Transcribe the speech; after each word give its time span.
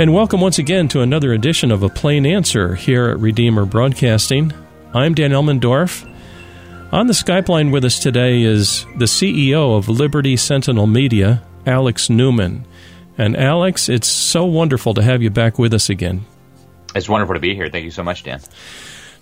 And 0.00 0.14
welcome 0.14 0.40
once 0.40 0.60
again 0.60 0.86
to 0.90 1.00
another 1.00 1.32
edition 1.32 1.72
of 1.72 1.82
A 1.82 1.88
Plain 1.88 2.24
Answer 2.24 2.76
here 2.76 3.08
at 3.08 3.18
Redeemer 3.18 3.64
Broadcasting. 3.64 4.52
I'm 4.94 5.12
Dan 5.12 5.32
Elmendorf. 5.32 6.08
On 6.92 7.08
the 7.08 7.12
Skype 7.12 7.48
line 7.48 7.72
with 7.72 7.84
us 7.84 7.98
today 7.98 8.44
is 8.44 8.84
the 8.98 9.06
CEO 9.06 9.76
of 9.76 9.88
Liberty 9.88 10.36
Sentinel 10.36 10.86
Media, 10.86 11.42
Alex 11.66 12.08
Newman. 12.08 12.64
And 13.18 13.36
Alex, 13.36 13.88
it's 13.88 14.06
so 14.06 14.44
wonderful 14.44 14.94
to 14.94 15.02
have 15.02 15.20
you 15.20 15.30
back 15.30 15.58
with 15.58 15.74
us 15.74 15.90
again. 15.90 16.24
It's 16.94 17.08
wonderful 17.08 17.34
to 17.34 17.40
be 17.40 17.56
here. 17.56 17.68
Thank 17.68 17.84
you 17.84 17.90
so 17.90 18.04
much, 18.04 18.22
Dan. 18.22 18.40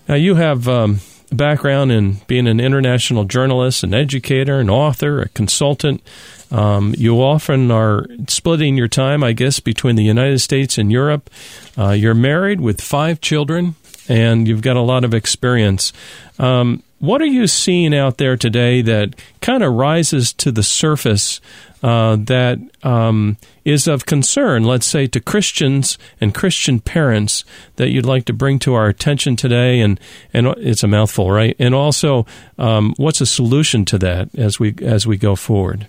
Now, 0.07 0.17
you 0.17 0.35
have 0.35 0.69
um, 0.69 1.01
background 1.33 1.93
in 1.93 2.19
being 2.27 2.47
an 2.47 2.61
international 2.61 3.25
journalist, 3.25 3.83
an 3.83 3.95
educator, 3.95 4.61
an 4.61 4.71
author, 4.71 5.23
a 5.23 5.29
consultant. 5.31 6.03
Um, 6.51 6.95
you 6.97 7.21
often 7.21 7.71
are 7.71 8.07
splitting 8.29 8.77
your 8.77 8.89
time, 8.89 9.25
I 9.25 9.33
guess, 9.33 9.59
between 9.61 9.97
the 9.97 10.05
United 10.05 10.39
States 10.41 10.79
and 10.79 10.93
Europe. 10.93 11.29
Uh, 11.77 11.91
you're 11.91 12.15
married 12.15 12.61
with 12.61 12.81
five 12.81 13.21
children, 13.21 13.75
and 14.09 14.47
you've 14.47 14.63
got 14.63 14.77
a 14.77 14.81
lot 14.81 15.05
of 15.05 15.15
experience. 15.15 15.93
Um, 16.39 16.83
what 16.99 17.21
are 17.21 17.27
you 17.27 17.47
seeing 17.47 17.95
out 17.95 18.17
there 18.17 18.37
today 18.37 18.81
that 18.83 19.15
kind 19.41 19.63
of 19.63 19.75
rises 19.75 20.33
to 20.35 20.51
the 20.51 20.63
surface 20.63 21.41
uh, 21.83 22.17
that 22.17 22.59
um, 22.83 23.37
is 23.65 23.87
of 23.87 24.07
concern, 24.07 24.65
let's 24.65 24.87
say, 24.87 25.07
to 25.09 25.21
Christians 25.21 25.99
and 26.21 26.35
Christian 26.35 26.81
parents 26.81 27.45
that 27.77 27.91
you'd 27.91 28.07
like 28.07 28.25
to 28.25 28.33
bring 28.33 28.59
to 28.61 28.75
our 28.75 28.89
attention 28.89 29.37
today? 29.37 29.81
And, 29.81 30.01
and 30.33 30.47
it's 30.57 30.83
a 30.83 30.89
mouthful, 30.89 31.31
right? 31.31 31.55
And 31.59 31.75
also, 31.75 32.25
um, 32.59 32.95
what's 32.97 33.21
a 33.21 33.27
solution 33.27 33.85
to 33.87 33.99
that 33.99 34.35
as 34.35 34.59
we 34.59 34.75
as 34.81 35.07
we 35.07 35.19
go 35.19 35.37
forward? 35.37 35.87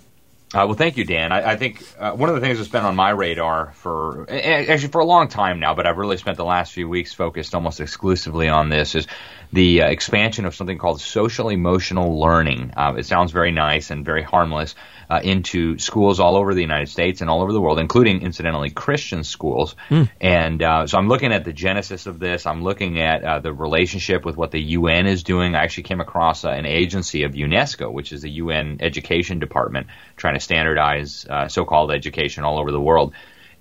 Uh, 0.54 0.64
well, 0.64 0.74
thank 0.74 0.96
you, 0.96 1.04
Dan. 1.04 1.30
I, 1.30 1.52
I 1.52 1.56
think 1.56 1.84
uh, 1.98 2.12
one 2.12 2.30
of 2.30 2.34
the 2.34 2.40
things 2.40 2.56
that's 2.56 2.70
been 2.70 2.84
on 2.84 2.96
my 2.96 3.10
radar 3.10 3.72
for 3.74 4.24
actually 4.30 4.88
for 4.88 5.02
a 5.02 5.04
long 5.04 5.28
time 5.28 5.60
now, 5.60 5.74
but 5.74 5.86
I've 5.86 5.98
really 5.98 6.16
spent 6.16 6.38
the 6.38 6.44
last 6.44 6.72
few 6.72 6.88
weeks 6.88 7.12
focused 7.12 7.54
almost 7.54 7.80
exclusively 7.80 8.48
on 8.48 8.70
this 8.70 8.94
is 8.94 9.06
the 9.52 9.82
uh, 9.82 9.86
expansion 9.88 10.44
of 10.44 10.54
something 10.54 10.78
called 10.78 11.00
social 11.00 11.48
emotional 11.48 12.20
learning. 12.20 12.72
Uh, 12.76 12.94
it 12.98 13.06
sounds 13.06 13.32
very 13.32 13.50
nice 13.50 13.90
and 13.90 14.04
very 14.04 14.22
harmless 14.22 14.74
uh, 15.08 15.20
into 15.22 15.78
schools 15.78 16.20
all 16.20 16.36
over 16.36 16.54
the 16.54 16.60
United 16.60 16.88
States 16.88 17.22
and 17.22 17.30
all 17.30 17.42
over 17.42 17.52
the 17.52 17.60
world, 17.60 17.78
including 17.78 18.20
incidentally 18.20 18.70
Christian 18.70 19.24
schools. 19.24 19.74
Mm. 19.88 20.10
And 20.20 20.62
uh, 20.62 20.86
so 20.86 20.98
I'm 20.98 21.08
looking 21.08 21.32
at 21.32 21.44
the 21.44 21.52
genesis 21.52 22.06
of 22.06 22.18
this. 22.18 22.44
I'm 22.44 22.62
looking 22.62 23.00
at 23.00 23.24
uh, 23.24 23.38
the 23.40 23.52
relationship 23.52 24.24
with 24.24 24.36
what 24.36 24.50
the 24.50 24.60
UN 24.60 25.06
is 25.06 25.22
doing. 25.22 25.54
I 25.54 25.62
actually 25.62 25.84
came 25.84 26.00
across 26.00 26.44
uh, 26.44 26.50
an 26.50 26.66
agency 26.66 27.22
of 27.22 27.32
UNESCO, 27.32 27.90
which 27.90 28.12
is 28.12 28.22
the 28.22 28.30
UN 28.30 28.78
Education 28.80 29.38
Department, 29.38 29.86
trying 30.16 30.34
to 30.34 30.40
standardize 30.40 31.26
so-called 31.48 31.90
education 31.90 32.44
all 32.44 32.58
over 32.58 32.70
the 32.70 32.80
world. 32.80 33.14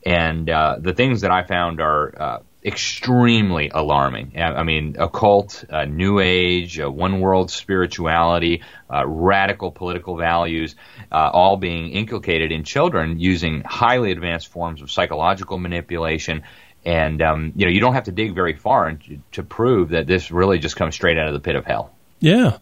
And 0.05 0.47
the 0.47 0.93
things 0.95 1.21
that 1.21 1.31
I 1.31 1.43
found 1.43 1.79
are 1.81 2.41
extremely 2.67 3.69
alarming. 3.73 4.33
I 4.37 4.63
mean, 4.63 4.97
occult, 4.99 5.63
uh, 5.69 5.85
New 5.85 6.19
Age, 6.19 6.79
uh, 6.79 6.91
one 6.91 7.21
world 7.21 7.49
spirituality, 7.49 8.61
uh, 8.93 9.07
radical 9.07 9.71
political 9.71 10.17
values, 10.17 10.75
uh, 11.09 11.29
all 11.31 11.55
being 11.55 11.91
inculcated 11.91 12.51
in 12.51 12.65
children 12.65 13.19
using 13.19 13.63
highly 13.65 14.11
advanced 14.11 14.49
forms 14.49 14.81
of 14.81 14.91
psychological 14.91 15.57
manipulation. 15.57 16.43
And 16.85 17.21
um, 17.21 17.53
you 17.55 17.65
know, 17.65 17.71
you 17.71 17.79
don't 17.79 17.93
have 17.93 18.03
to 18.05 18.11
dig 18.11 18.35
very 18.35 18.53
far 18.53 18.91
to, 18.91 19.19
to 19.31 19.43
prove 19.43 19.89
that 19.89 20.05
this 20.05 20.29
really 20.29 20.59
just 20.59 20.75
comes 20.75 20.93
straight 20.93 21.17
out 21.17 21.27
of 21.27 21.33
the 21.33 21.39
pit 21.39 21.55
of 21.55 21.65
hell. 21.65 21.93
Yeah, 22.19 22.57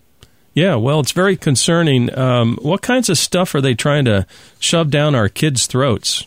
yeah, 0.54 0.76
well, 0.76 1.00
it's 1.00 1.12
very 1.14 1.36
concerning. 1.36 2.16
Um, 2.18 2.58
what 2.62 2.82
kinds 2.82 3.10
of 3.10 3.18
stuff 3.18 3.56
are 3.56 3.62
they 3.62 3.74
trying 3.74 4.06
to 4.06 4.28
shove 4.60 4.92
down 4.92 5.16
our 5.16 5.30
kids' 5.30 5.66
throats? 5.66 6.26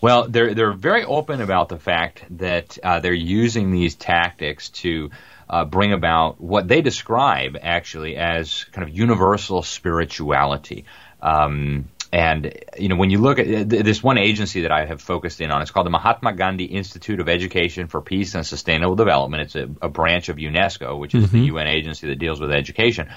Well, 0.00 0.28
they're 0.28 0.54
they're 0.54 0.72
very 0.72 1.04
open 1.04 1.40
about 1.40 1.68
the 1.68 1.78
fact 1.78 2.24
that 2.38 2.78
uh, 2.82 3.00
they're 3.00 3.12
using 3.12 3.70
these 3.70 3.94
tactics 3.94 4.68
to 4.70 5.10
uh, 5.50 5.64
bring 5.64 5.92
about 5.92 6.40
what 6.40 6.68
they 6.68 6.82
describe 6.82 7.56
actually 7.60 8.16
as 8.16 8.64
kind 8.64 8.88
of 8.88 8.94
universal 8.94 9.62
spirituality. 9.62 10.84
Um, 11.20 11.88
and 12.10 12.54
you 12.78 12.88
know, 12.88 12.96
when 12.96 13.10
you 13.10 13.18
look 13.18 13.38
at 13.38 13.68
this 13.68 14.02
one 14.02 14.18
agency 14.18 14.62
that 14.62 14.72
I 14.72 14.86
have 14.86 15.02
focused 15.02 15.40
in 15.40 15.50
on, 15.50 15.60
it's 15.60 15.70
called 15.70 15.86
the 15.86 15.90
Mahatma 15.90 16.32
Gandhi 16.32 16.64
Institute 16.64 17.20
of 17.20 17.28
Education 17.28 17.86
for 17.88 18.00
Peace 18.00 18.34
and 18.34 18.46
Sustainable 18.46 18.96
Development. 18.96 19.42
It's 19.42 19.56
a, 19.56 19.68
a 19.82 19.88
branch 19.88 20.30
of 20.30 20.36
UNESCO, 20.36 20.98
which 20.98 21.14
is 21.14 21.26
mm-hmm. 21.26 21.38
the 21.38 21.46
UN 21.46 21.66
agency 21.66 22.08
that 22.08 22.18
deals 22.18 22.40
with 22.40 22.50
education. 22.50 23.08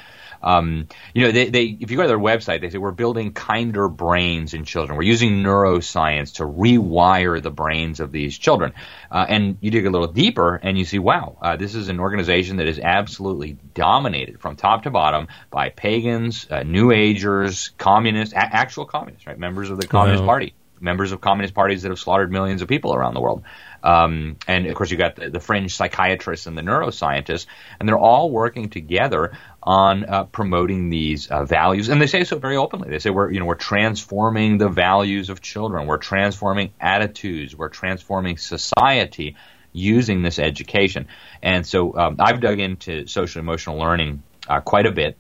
Um, 0.44 0.88
you 1.13 1.25
know, 1.25 1.31
they, 1.31 1.50
they, 1.50 1.78
if 1.79 1.91
you 1.91 1.97
go 1.97 2.03
to 2.03 2.07
their 2.07 2.19
website, 2.19 2.62
they 2.62 2.69
say 2.69 2.78
we're 2.78 2.91
building 2.91 3.34
kinder 3.34 3.88
brains 3.88 4.53
in 4.53 4.66
children. 4.66 4.97
We're 4.97 5.03
using 5.03 5.44
neuroscience 5.44 6.35
to 6.35 6.44
rewire 6.44 7.41
the 7.41 7.52
brains 7.52 8.00
of 8.00 8.12
these 8.12 8.38
children. 8.38 8.74
Uh, 9.09 9.25
and 9.28 9.57
you 9.62 9.72
dig 9.72 9.85
a 9.85 9.90
little 9.90 10.07
deeper 10.07 10.56
and 10.56 10.78
you 10.78 10.85
see, 10.85 11.00
wow, 11.00 11.38
uh, 11.41 11.57
this 11.57 11.75
is 11.75 11.90
an 11.90 12.00
organization 12.00 12.57
that 12.57 12.68
is 12.68 12.79
absolutely 12.79 13.57
dominated 13.74 14.40
from 14.40 14.56
top 14.56 14.84
to 14.84 14.90
bottom 14.90 15.28
by 15.50 15.69
pagans, 15.69 16.47
uh, 16.50 16.63
New 16.63 16.91
Agers, 16.91 17.72
communists, 17.78 18.34
a- 18.34 18.38
actual 18.38 18.85
communists, 18.85 19.28
right? 19.28 19.38
Members 19.38 19.69
of 19.69 19.79
the 19.79 19.88
Communist 19.88 20.23
wow. 20.23 20.28
Party 20.28 20.53
members 20.81 21.12
of 21.12 21.22
communist 21.22 21.53
parties 21.53 21.84
that 21.84 21.90
have 21.90 22.00
slaughtered 22.00 22.31
millions 22.31 22.62
of 22.62 22.68
people 22.68 22.94
around 22.94 23.13
the 23.13 23.22
world. 23.22 23.44
Um, 23.84 24.38
and 24.47 24.68
of 24.68 24.75
course, 24.75 24.91
you've 24.91 25.00
got 25.00 25.16
the, 25.16 25.29
the, 25.29 25.40
fringe 25.40 25.75
psychiatrists 25.75 26.47
and 26.47 26.58
the 26.58 26.62
neuroscientists, 26.62 27.46
and 27.79 27.88
they're 27.88 27.97
all 27.97 28.29
working 28.29 28.69
together 28.69 29.38
on 29.64 30.06
uh, 30.06 30.24
promoting 30.26 30.90
these 30.90 31.28
uh, 31.28 31.46
values, 31.46 31.90
and 31.90 32.02
they 32.02 32.08
say 32.08 32.24
so 32.24 32.40
very 32.40 32.58
openly. 32.58 32.90
They 32.90 33.00
say 33.00 33.10
we're 33.12 33.32
you 33.32 33.40
know 33.40 33.46
we're 33.46 33.56
transforming 33.56 34.58
the 34.58 34.70
values 34.70 35.30
of 35.30 35.42
children, 35.42 35.88
we're 35.88 35.98
transforming 35.98 36.74
attitudes, 36.80 37.56
we're 37.56 37.70
transforming 37.70 38.38
society 38.38 39.36
using 39.72 40.22
this 40.22 40.40
education. 40.40 41.08
And 41.42 41.66
so 41.66 41.96
um, 41.96 42.16
I've 42.20 42.42
dug 42.42 42.60
into 42.60 43.08
social 43.08 43.40
emotional 43.40 43.78
learning 43.78 44.24
uh, 44.50 44.62
quite 44.62 44.86
a 44.86 44.92
bit, 44.92 45.18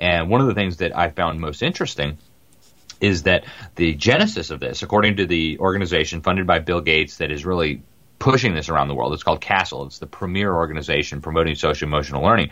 and 0.00 0.28
one 0.28 0.40
of 0.40 0.48
the 0.48 0.54
things 0.54 0.78
that 0.78 0.96
I 0.96 1.10
found 1.10 1.40
most 1.40 1.62
interesting 1.62 2.18
is 3.00 3.24
that 3.24 3.44
the 3.76 3.94
genesis 3.94 4.50
of 4.50 4.60
this, 4.60 4.82
according 4.82 5.16
to 5.16 5.26
the 5.26 5.58
organization 5.58 6.20
funded 6.22 6.46
by 6.46 6.58
Bill 6.58 6.80
Gates, 6.80 7.18
that 7.18 7.30
is 7.30 7.44
really 7.44 7.82
pushing 8.18 8.54
this 8.54 8.68
around 8.68 8.88
the 8.88 8.94
world. 8.94 9.12
It's 9.12 9.22
called 9.22 9.40
CASEL. 9.40 9.86
It's 9.86 9.98
the 9.98 10.06
premier 10.06 10.54
organization 10.54 11.20
promoting 11.20 11.54
social 11.54 11.86
emotional 11.86 12.22
learning. 12.22 12.50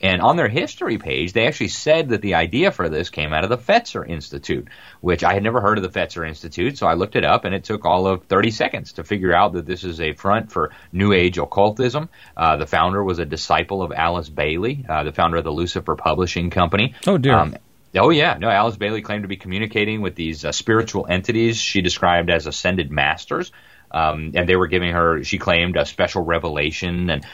And 0.00 0.22
on 0.22 0.36
their 0.36 0.48
history 0.48 0.98
page, 0.98 1.32
they 1.32 1.46
actually 1.46 1.68
said 1.68 2.08
that 2.08 2.22
the 2.22 2.34
idea 2.34 2.70
for 2.70 2.88
this 2.88 3.10
came 3.10 3.32
out 3.32 3.44
of 3.44 3.50
the 3.50 3.58
Fetzer 3.58 4.08
Institute, 4.08 4.68
which 5.00 5.22
I 5.22 5.34
had 5.34 5.42
never 5.42 5.60
heard 5.60 5.78
of 5.78 5.84
the 5.84 5.98
Fetzer 5.98 6.26
Institute, 6.26 6.78
so 6.78 6.86
I 6.86 6.94
looked 6.94 7.16
it 7.16 7.24
up, 7.24 7.44
and 7.44 7.54
it 7.54 7.64
took 7.64 7.84
all 7.84 8.06
of 8.06 8.24
30 8.24 8.50
seconds 8.50 8.92
to 8.94 9.04
figure 9.04 9.34
out 9.34 9.52
that 9.52 9.66
this 9.66 9.84
is 9.84 10.00
a 10.00 10.14
front 10.14 10.50
for 10.50 10.70
New 10.92 11.12
Age 11.12 11.38
occultism. 11.38 12.08
Uh, 12.36 12.56
the 12.56 12.66
founder 12.66 13.04
was 13.04 13.18
a 13.18 13.26
disciple 13.26 13.82
of 13.82 13.92
Alice 13.92 14.28
Bailey, 14.28 14.86
uh, 14.88 15.04
the 15.04 15.12
founder 15.12 15.36
of 15.36 15.44
the 15.44 15.52
Lucifer 15.52 15.96
Publishing 15.96 16.50
Company. 16.50 16.94
Oh, 17.06 17.18
dear. 17.18 17.34
Um, 17.34 17.56
Oh 17.96 18.10
yeah, 18.10 18.36
no. 18.38 18.48
Alice 18.48 18.76
Bailey 18.76 19.02
claimed 19.02 19.24
to 19.24 19.28
be 19.28 19.36
communicating 19.36 20.00
with 20.00 20.14
these 20.14 20.44
uh, 20.44 20.52
spiritual 20.52 21.06
entities 21.08 21.56
she 21.56 21.80
described 21.80 22.30
as 22.30 22.46
ascended 22.46 22.90
masters, 22.92 23.50
um, 23.90 24.32
and 24.34 24.48
they 24.48 24.56
were 24.56 24.68
giving 24.68 24.92
her, 24.92 25.22
she 25.24 25.38
claimed, 25.38 25.76
a 25.76 25.84
special 25.84 26.22
revelation 26.22 27.10
and 27.10 27.26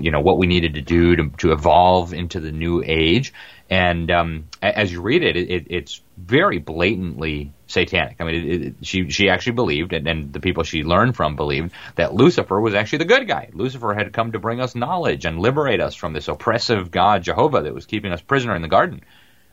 you 0.00 0.10
know 0.10 0.20
what 0.20 0.38
we 0.38 0.46
needed 0.46 0.74
to 0.74 0.82
do 0.82 1.16
to, 1.16 1.30
to 1.38 1.52
evolve 1.52 2.12
into 2.12 2.40
the 2.40 2.52
new 2.52 2.82
age. 2.84 3.32
And 3.70 4.10
um, 4.10 4.48
as 4.60 4.92
you 4.92 5.00
read 5.00 5.22
it, 5.22 5.36
it, 5.36 5.66
it's 5.70 6.02
very 6.18 6.58
blatantly 6.58 7.52
satanic. 7.66 8.16
I 8.20 8.24
mean, 8.24 8.34
it, 8.34 8.62
it, 8.62 8.74
she 8.82 9.08
she 9.08 9.30
actually 9.30 9.54
believed, 9.54 9.94
and, 9.94 10.06
and 10.06 10.32
the 10.32 10.40
people 10.40 10.62
she 10.62 10.82
learned 10.82 11.16
from 11.16 11.36
believed 11.36 11.72
that 11.96 12.12
Lucifer 12.12 12.60
was 12.60 12.74
actually 12.74 12.98
the 12.98 13.04
good 13.06 13.26
guy. 13.26 13.48
Lucifer 13.54 13.94
had 13.94 14.12
come 14.12 14.32
to 14.32 14.38
bring 14.38 14.60
us 14.60 14.74
knowledge 14.74 15.24
and 15.24 15.38
liberate 15.38 15.80
us 15.80 15.94
from 15.94 16.12
this 16.12 16.28
oppressive 16.28 16.90
God 16.90 17.22
Jehovah 17.22 17.62
that 17.62 17.74
was 17.74 17.86
keeping 17.86 18.12
us 18.12 18.20
prisoner 18.20 18.54
in 18.54 18.62
the 18.62 18.68
garden. 18.68 19.02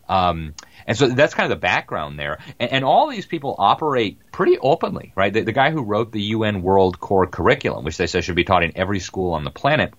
Um, 0.09 0.55
and 0.87 0.97
so 0.97 1.07
that's 1.07 1.35
kind 1.35 1.51
of 1.51 1.55
the 1.55 1.61
background 1.61 2.17
there. 2.17 2.39
And, 2.59 2.71
and 2.71 2.83
all 2.83 3.07
these 3.09 3.27
people 3.27 3.55
operate 3.57 4.17
pretty 4.31 4.57
openly, 4.57 5.13
right? 5.15 5.31
The, 5.31 5.41
the, 5.41 5.51
guy 5.51 5.69
who 5.69 5.83
wrote 5.83 6.11
the 6.11 6.21
UN 6.21 6.63
World 6.63 6.99
Core 6.99 7.27
Curriculum, 7.27 7.85
which 7.85 7.97
they 7.97 8.07
say 8.07 8.21
should 8.21 8.35
be 8.35 8.43
taught 8.43 8.63
in 8.63 8.75
every 8.75 8.99
school 8.99 9.33
on 9.33 9.43
the 9.43 9.51
planet, 9.51 9.93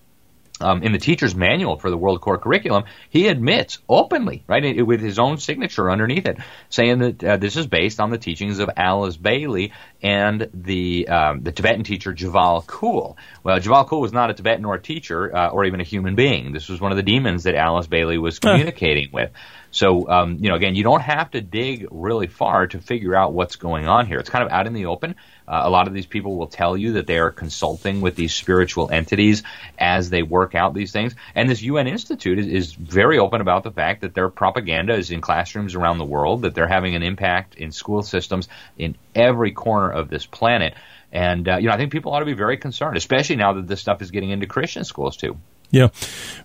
um, 0.60 0.82
in 0.82 0.92
the 0.92 0.98
teacher's 0.98 1.34
manual 1.34 1.76
for 1.76 1.90
the 1.90 1.96
World 1.96 2.20
Core 2.20 2.38
Curriculum, 2.38 2.84
he 3.08 3.28
admits 3.28 3.78
openly, 3.88 4.44
right, 4.46 4.64
it, 4.64 4.82
with 4.82 5.00
his 5.00 5.18
own 5.18 5.38
signature 5.38 5.90
underneath 5.90 6.26
it, 6.26 6.38
saying 6.68 6.98
that 6.98 7.24
uh, 7.24 7.36
this 7.38 7.56
is 7.56 7.66
based 7.66 8.00
on 8.00 8.10
the 8.10 8.18
teachings 8.18 8.58
of 8.58 8.68
Alice 8.76 9.16
Bailey 9.16 9.72
and 10.02 10.48
the 10.52 11.08
um, 11.08 11.42
the 11.42 11.52
Tibetan 11.52 11.84
teacher 11.84 12.12
Djwhal 12.12 12.66
Khul. 12.66 13.16
Well, 13.42 13.58
Djwhal 13.58 13.88
Khul 13.88 14.00
was 14.00 14.12
not 14.12 14.30
a 14.30 14.34
Tibetan 14.34 14.64
or 14.64 14.74
a 14.74 14.82
teacher 14.82 15.34
uh, 15.34 15.48
or 15.48 15.64
even 15.64 15.80
a 15.80 15.84
human 15.84 16.14
being. 16.14 16.52
This 16.52 16.68
was 16.68 16.80
one 16.80 16.92
of 16.92 16.96
the 16.96 17.02
demons 17.02 17.44
that 17.44 17.54
Alice 17.54 17.86
Bailey 17.86 18.18
was 18.18 18.38
communicating 18.38 19.10
with. 19.12 19.30
So, 19.70 20.08
um, 20.08 20.38
you 20.40 20.48
know, 20.48 20.56
again, 20.56 20.74
you 20.74 20.82
don't 20.82 21.02
have 21.02 21.30
to 21.32 21.40
dig 21.40 21.86
really 21.90 22.26
far 22.26 22.66
to 22.68 22.80
figure 22.80 23.14
out 23.14 23.32
what's 23.32 23.56
going 23.56 23.86
on 23.86 24.06
here. 24.06 24.18
It's 24.18 24.30
kind 24.30 24.44
of 24.44 24.50
out 24.50 24.66
in 24.66 24.72
the 24.72 24.86
open. 24.86 25.14
Uh, 25.46 25.62
a 25.64 25.70
lot 25.70 25.86
of 25.86 25.94
these 25.94 26.06
people 26.06 26.36
will 26.36 26.48
tell 26.48 26.76
you 26.76 26.94
that 26.94 27.06
they 27.06 27.18
are 27.18 27.30
consulting 27.30 28.00
with 28.00 28.16
these 28.16 28.34
spiritual 28.34 28.90
entities 28.90 29.42
as 29.78 30.10
they 30.10 30.22
work 30.22 30.54
out 30.54 30.74
these 30.74 30.92
things. 30.92 31.14
And 31.34 31.48
this 31.48 31.62
UN 31.62 31.86
Institute 31.86 32.38
is, 32.38 32.46
is 32.46 32.72
very 32.72 33.18
open 33.18 33.40
about 33.40 33.62
the 33.62 33.70
fact 33.70 34.00
that 34.00 34.14
their 34.14 34.28
propaganda 34.28 34.94
is 34.94 35.10
in 35.10 35.20
classrooms 35.20 35.74
around 35.74 35.98
the 35.98 36.04
world, 36.04 36.42
that 36.42 36.54
they're 36.54 36.68
having 36.68 36.96
an 36.96 37.02
impact 37.02 37.54
in 37.54 37.70
school 37.70 38.02
systems 38.02 38.48
in 38.76 38.96
every 39.14 39.52
corner 39.52 39.90
of 39.90 40.08
this 40.08 40.26
planet. 40.26 40.74
And, 41.12 41.48
uh, 41.48 41.56
you 41.56 41.68
know, 41.68 41.74
I 41.74 41.76
think 41.76 41.92
people 41.92 42.12
ought 42.12 42.20
to 42.20 42.24
be 42.24 42.34
very 42.34 42.56
concerned, 42.56 42.96
especially 42.96 43.36
now 43.36 43.54
that 43.54 43.66
this 43.66 43.80
stuff 43.80 44.02
is 44.02 44.10
getting 44.10 44.30
into 44.30 44.46
Christian 44.46 44.84
schools 44.84 45.16
too. 45.16 45.36
Yeah. 45.70 45.88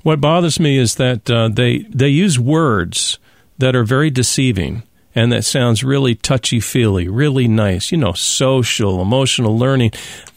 What 0.03 0.21
bothers 0.21 0.59
me 0.59 0.77
is 0.77 0.95
that 0.95 1.29
uh, 1.29 1.49
they, 1.49 1.79
they 1.89 2.09
use 2.09 2.39
words 2.39 3.19
that 3.57 3.75
are 3.75 3.83
very 3.83 4.09
deceiving 4.09 4.83
and 5.15 5.31
that 5.31 5.45
sounds 5.45 5.83
really 5.83 6.13
touchy 6.13 6.59
feely, 6.59 7.07
really 7.07 7.47
nice, 7.47 7.91
you 7.91 7.97
know, 7.97 8.11
social, 8.11 9.01
emotional 9.01 9.57
learning. 9.57 9.91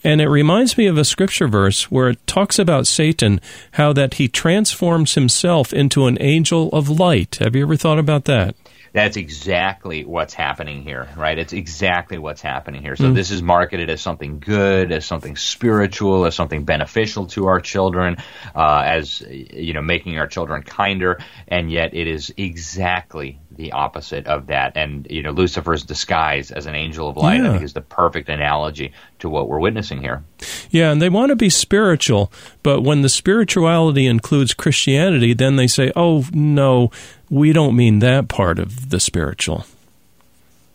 And 0.04 0.20
it 0.20 0.28
reminds 0.28 0.78
me 0.78 0.86
of 0.86 0.96
a 0.96 1.04
scripture 1.04 1.48
verse 1.48 1.90
where 1.90 2.10
it 2.10 2.26
talks 2.28 2.60
about 2.60 2.86
Satan, 2.86 3.40
how 3.72 3.92
that 3.92 4.14
he 4.14 4.28
transforms 4.28 5.16
himself 5.16 5.72
into 5.72 6.06
an 6.06 6.16
angel 6.20 6.68
of 6.68 6.88
light. 6.88 7.36
Have 7.40 7.56
you 7.56 7.62
ever 7.62 7.76
thought 7.76 7.98
about 7.98 8.24
that? 8.26 8.54
That's 8.92 9.16
exactly 9.16 10.04
what's 10.04 10.34
happening 10.34 10.82
here, 10.82 11.08
right? 11.16 11.38
It's 11.38 11.52
exactly 11.52 12.18
what's 12.18 12.40
happening 12.40 12.82
here. 12.82 12.96
So 12.96 13.04
mm. 13.04 13.14
this 13.14 13.30
is 13.30 13.42
marketed 13.42 13.90
as 13.90 14.00
something 14.00 14.40
good, 14.40 14.92
as 14.92 15.04
something 15.04 15.36
spiritual, 15.36 16.26
as 16.26 16.34
something 16.34 16.64
beneficial 16.64 17.26
to 17.28 17.46
our 17.46 17.60
children, 17.60 18.16
uh, 18.54 18.82
as 18.84 19.20
you 19.20 19.72
know, 19.72 19.82
making 19.82 20.18
our 20.18 20.26
children 20.26 20.62
kinder, 20.62 21.18
and 21.46 21.70
yet 21.70 21.94
it 21.94 22.06
is 22.06 22.32
exactly 22.36 23.38
the 23.58 23.72
opposite 23.72 24.26
of 24.26 24.46
that. 24.46 24.72
And 24.76 25.06
you 25.10 25.22
know, 25.22 25.32
Lucifer's 25.32 25.84
disguise 25.84 26.50
as 26.50 26.64
an 26.66 26.74
angel 26.74 27.08
of 27.08 27.16
light, 27.16 27.40
yeah. 27.40 27.48
I 27.48 27.52
think, 27.52 27.64
is 27.64 27.74
the 27.74 27.82
perfect 27.82 28.28
analogy 28.30 28.92
to 29.18 29.28
what 29.28 29.48
we're 29.48 29.58
witnessing 29.58 30.00
here. 30.00 30.22
Yeah, 30.70 30.92
and 30.92 31.02
they 31.02 31.08
want 31.08 31.30
to 31.30 31.36
be 31.36 31.50
spiritual, 31.50 32.32
but 32.62 32.82
when 32.82 33.02
the 33.02 33.08
spirituality 33.08 34.06
includes 34.06 34.54
Christianity, 34.54 35.34
then 35.34 35.56
they 35.56 35.66
say, 35.66 35.92
"Oh 35.96 36.24
no, 36.32 36.90
we 37.28 37.52
don't 37.52 37.76
mean 37.76 37.98
that 37.98 38.28
part 38.28 38.58
of 38.58 38.90
the 38.90 39.00
spiritual." 39.00 39.66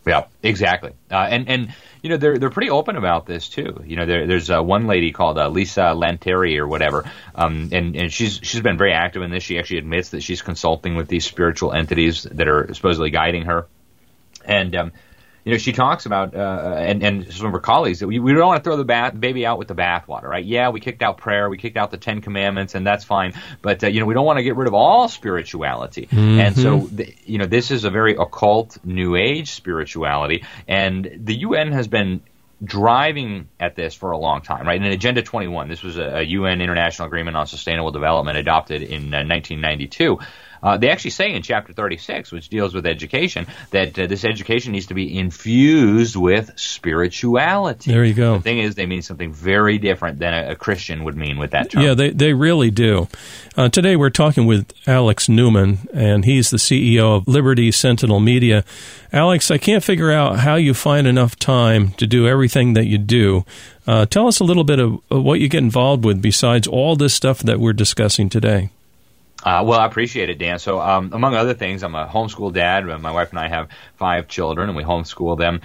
Yeah, 0.06 0.26
exactly. 0.42 0.92
Uh, 1.10 1.16
and 1.16 1.48
and 1.48 1.74
you 2.02 2.10
know 2.10 2.18
they're 2.18 2.38
they're 2.38 2.50
pretty 2.50 2.70
open 2.70 2.96
about 2.96 3.24
this 3.24 3.48
too. 3.48 3.82
You 3.86 3.96
know, 3.96 4.06
there, 4.06 4.26
there's 4.26 4.50
uh, 4.50 4.62
one 4.62 4.86
lady 4.86 5.12
called 5.12 5.38
uh, 5.38 5.48
Lisa 5.48 5.94
Lantieri 5.94 6.58
or 6.58 6.66
whatever, 6.68 7.10
um, 7.34 7.70
and 7.72 7.96
and 7.96 8.12
she's 8.12 8.38
she's 8.42 8.60
been 8.60 8.76
very 8.76 8.92
active 8.92 9.22
in 9.22 9.30
this. 9.30 9.42
She 9.42 9.58
actually 9.58 9.78
admits 9.78 10.10
that 10.10 10.22
she's 10.22 10.42
consulting 10.42 10.94
with 10.94 11.08
these 11.08 11.24
spiritual 11.24 11.72
entities 11.72 12.24
that 12.24 12.48
are 12.48 12.74
supposedly 12.74 13.10
guiding 13.10 13.46
her, 13.46 13.66
and 14.44 14.76
um, 14.76 14.92
you 15.44 15.52
know, 15.52 15.58
she 15.58 15.72
talks 15.72 16.06
about, 16.06 16.34
uh, 16.34 16.74
and, 16.78 17.02
and 17.02 17.32
some 17.32 17.46
of 17.46 17.52
her 17.52 17.60
colleagues, 17.60 18.00
that 18.00 18.06
we, 18.06 18.18
we 18.18 18.32
don't 18.32 18.46
want 18.46 18.64
to 18.64 18.68
throw 18.68 18.76
the 18.76 18.84
bath, 18.84 19.18
baby 19.18 19.44
out 19.44 19.58
with 19.58 19.68
the 19.68 19.74
bathwater, 19.74 20.24
right? 20.24 20.44
Yeah, 20.44 20.70
we 20.70 20.80
kicked 20.80 21.02
out 21.02 21.18
prayer, 21.18 21.50
we 21.50 21.58
kicked 21.58 21.76
out 21.76 21.90
the 21.90 21.98
Ten 21.98 22.22
Commandments, 22.22 22.74
and 22.74 22.86
that's 22.86 23.04
fine. 23.04 23.34
But, 23.60 23.84
uh, 23.84 23.88
you 23.88 24.00
know, 24.00 24.06
we 24.06 24.14
don't 24.14 24.24
want 24.24 24.38
to 24.38 24.42
get 24.42 24.56
rid 24.56 24.68
of 24.68 24.74
all 24.74 25.08
spirituality. 25.08 26.06
Mm-hmm. 26.06 26.40
And 26.40 26.56
so, 26.56 26.78
the, 26.80 27.14
you 27.26 27.38
know, 27.38 27.46
this 27.46 27.70
is 27.70 27.84
a 27.84 27.90
very 27.90 28.16
occult, 28.16 28.78
New 28.84 29.16
Age 29.16 29.52
spirituality. 29.52 30.44
And 30.66 31.20
the 31.24 31.34
UN 31.40 31.72
has 31.72 31.88
been 31.88 32.22
driving 32.62 33.48
at 33.60 33.76
this 33.76 33.94
for 33.94 34.12
a 34.12 34.18
long 34.18 34.40
time, 34.40 34.66
right? 34.66 34.80
In 34.80 34.86
Agenda 34.90 35.22
21, 35.22 35.68
this 35.68 35.82
was 35.82 35.98
a, 35.98 36.18
a 36.18 36.22
UN 36.22 36.60
International 36.60 37.06
Agreement 37.06 37.36
on 37.36 37.46
Sustainable 37.46 37.90
Development 37.90 38.38
adopted 38.38 38.82
in 38.82 39.12
uh, 39.12 39.24
1992. 39.24 40.18
Uh, 40.64 40.78
they 40.78 40.88
actually 40.88 41.10
say 41.10 41.30
in 41.32 41.42
chapter 41.42 41.74
36, 41.74 42.32
which 42.32 42.48
deals 42.48 42.72
with 42.72 42.86
education, 42.86 43.46
that 43.70 43.98
uh, 43.98 44.06
this 44.06 44.24
education 44.24 44.72
needs 44.72 44.86
to 44.86 44.94
be 44.94 45.18
infused 45.18 46.16
with 46.16 46.50
spirituality. 46.56 47.92
There 47.92 48.02
you 48.02 48.14
go. 48.14 48.38
The 48.38 48.42
thing 48.42 48.58
is, 48.60 48.74
they 48.74 48.86
mean 48.86 49.02
something 49.02 49.30
very 49.30 49.76
different 49.76 50.18
than 50.18 50.32
a, 50.32 50.52
a 50.52 50.56
Christian 50.56 51.04
would 51.04 51.16
mean 51.16 51.36
with 51.36 51.50
that 51.50 51.70
term. 51.70 51.82
Yeah, 51.82 51.92
they, 51.92 52.10
they 52.10 52.32
really 52.32 52.70
do. 52.70 53.08
Uh, 53.56 53.68
today 53.68 53.94
we're 53.94 54.08
talking 54.08 54.46
with 54.46 54.72
Alex 54.86 55.28
Newman, 55.28 55.86
and 55.92 56.24
he's 56.24 56.48
the 56.48 56.56
CEO 56.56 57.18
of 57.18 57.28
Liberty 57.28 57.70
Sentinel 57.70 58.20
Media. 58.20 58.64
Alex, 59.12 59.50
I 59.50 59.58
can't 59.58 59.84
figure 59.84 60.10
out 60.10 60.38
how 60.38 60.54
you 60.56 60.72
find 60.72 61.06
enough 61.06 61.36
time 61.36 61.90
to 61.92 62.06
do 62.06 62.26
everything 62.26 62.72
that 62.72 62.86
you 62.86 62.96
do. 62.96 63.44
Uh, 63.86 64.06
tell 64.06 64.26
us 64.26 64.40
a 64.40 64.44
little 64.44 64.64
bit 64.64 64.78
of, 64.78 64.98
of 65.10 65.22
what 65.22 65.40
you 65.40 65.48
get 65.48 65.62
involved 65.62 66.06
with 66.06 66.22
besides 66.22 66.66
all 66.66 66.96
this 66.96 67.12
stuff 67.12 67.40
that 67.40 67.60
we're 67.60 67.74
discussing 67.74 68.30
today. 68.30 68.70
Uh, 69.44 69.62
well, 69.66 69.78
I 69.78 69.84
appreciate 69.86 70.30
it, 70.30 70.38
Dan. 70.38 70.58
So, 70.58 70.80
um, 70.80 71.10
among 71.12 71.34
other 71.34 71.52
things, 71.52 71.82
I'm 71.82 71.94
a 71.94 72.06
homeschool 72.06 72.52
dad. 72.52 72.86
My 72.86 73.10
wife 73.12 73.28
and 73.30 73.38
I 73.38 73.48
have 73.48 73.68
five 73.96 74.26
children, 74.26 74.70
and 74.70 74.76
we 74.76 74.84
homeschool 74.84 75.36
them. 75.38 75.60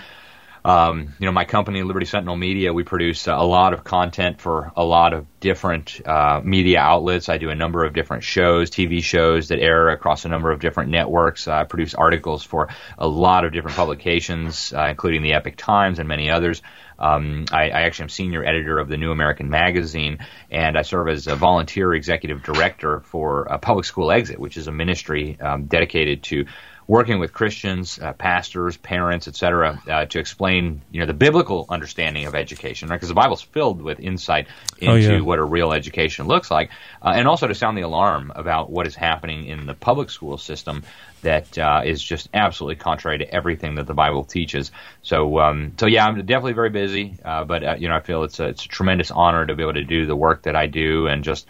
Um, 0.64 1.14
you 1.20 1.26
know, 1.26 1.32
my 1.32 1.46
company, 1.46 1.84
Liberty 1.84 2.06
Sentinel 2.06 2.36
Media, 2.36 2.74
we 2.74 2.84
produce 2.84 3.28
a 3.28 3.36
lot 3.38 3.74
of 3.74 3.84
content 3.84 4.42
for 4.42 4.72
a 4.76 4.84
lot 4.84 5.14
of 5.14 5.26
different 5.40 6.02
uh, 6.06 6.42
media 6.44 6.80
outlets. 6.80 7.30
I 7.30 7.38
do 7.38 7.50
a 7.50 7.56
number 7.56 7.86
of 7.86 7.94
different 7.94 8.24
shows, 8.24 8.70
TV 8.70 9.02
shows 9.02 9.50
that 9.50 9.60
air 9.60 9.90
across 9.90 10.26
a 10.26 10.30
number 10.30 10.52
of 10.52 10.60
different 10.60 10.92
networks. 10.92 11.48
I 11.48 11.64
produce 11.64 11.94
articles 11.94 12.44
for 12.44 12.70
a 12.98 13.08
lot 13.08 13.46
of 13.46 13.54
different 13.54 13.78
publications, 13.78 14.74
uh, 14.74 14.88
including 14.90 15.22
the 15.22 15.34
Epoch 15.34 15.56
Times 15.56 16.00
and 16.00 16.08
many 16.08 16.30
others. 16.30 16.62
Um, 17.00 17.46
I, 17.50 17.70
I, 17.70 17.82
actually 17.84 18.04
am 18.04 18.10
senior 18.10 18.44
editor 18.44 18.78
of 18.78 18.90
the 18.90 18.98
New 18.98 19.12
American 19.12 19.50
Magazine, 19.50 20.20
and 20.52 20.78
I 20.78 20.82
serve 20.82 21.08
as 21.08 21.28
a 21.28 21.36
volunteer 21.38 21.94
executive 21.94 22.44
director 22.44 23.00
for 23.00 23.50
uh, 23.50 23.58
Public 23.58 23.86
School 23.86 24.12
Exit, 24.12 24.38
which 24.38 24.58
is 24.58 24.68
a 24.68 24.74
ministry 24.74 25.40
um, 25.40 25.68
dedicated 25.68 26.24
to 26.24 26.46
working 26.89 27.19
with 27.19 27.31
Christians, 27.31 28.00
uh, 28.00 28.13
pastors, 28.13 28.75
parents, 28.75 29.27
etc., 29.27 29.80
uh, 29.88 30.06
to 30.07 30.18
explain, 30.18 30.81
you 30.89 31.00
know, 31.00 31.06
the 31.06 31.13
biblical 31.13 31.68
understanding 31.69 32.25
of 32.25 32.33
education, 32.33 32.89
right? 32.89 32.95
Because 32.95 33.09
the 33.09 33.13
Bible's 33.13 33.44
filled 33.44 33.80
with 33.80 34.00
insight 34.00 34.47
into 34.80 34.91
oh, 34.91 34.95
yeah. 34.95 35.19
what 35.21 35.38
a 35.38 35.44
real 35.44 35.71
education 35.71 36.25
looks 36.25 36.50
like, 36.50 36.71
uh, 37.03 37.13
and 37.13 37.27
also 37.27 37.45
to 37.45 37.53
sound 37.53 37.77
the 37.77 37.83
alarm 37.83 38.31
about 38.33 38.71
what 38.71 38.88
is 38.88 38.95
happening 38.95 39.45
in 39.45 39.68
the 39.68 39.75
public 39.75 40.09
school 40.09 40.39
system 40.39 40.81
that 41.21 41.59
uh, 41.59 41.83
is 41.86 42.01
just 42.01 42.27
absolutely 42.33 42.77
contrary 42.77 43.19
to 43.19 43.31
everything 43.31 43.75
that 43.75 43.86
the 43.86 43.94
Bible 43.94 44.24
teaches. 44.24 44.71
So, 45.03 45.38
um, 45.38 45.74
so 45.79 45.86
yeah, 45.86 46.08
I'm 46.08 46.15
definitely 46.25 46.53
very 46.53 46.72
busy, 46.72 47.19
uh, 47.24 47.43
but 47.43 47.63
uh, 47.63 47.75
you 47.77 47.88
know, 47.88 47.98
I 47.98 48.00
feel 48.00 48.24
it's 48.24 48.39
a, 48.39 48.48
it's 48.48 48.65
a 48.65 48.67
tremendous 48.67 49.12
honor 49.12 49.46
to 49.46 49.53
be 49.53 49.62
able 49.62 49.74
to 49.74 49.84
do 49.84 50.08
the 50.08 50.15
work 50.15 50.41
that 50.43 50.55
I 50.55 50.65
do 50.65 51.05
and 51.05 51.24
just 51.24 51.46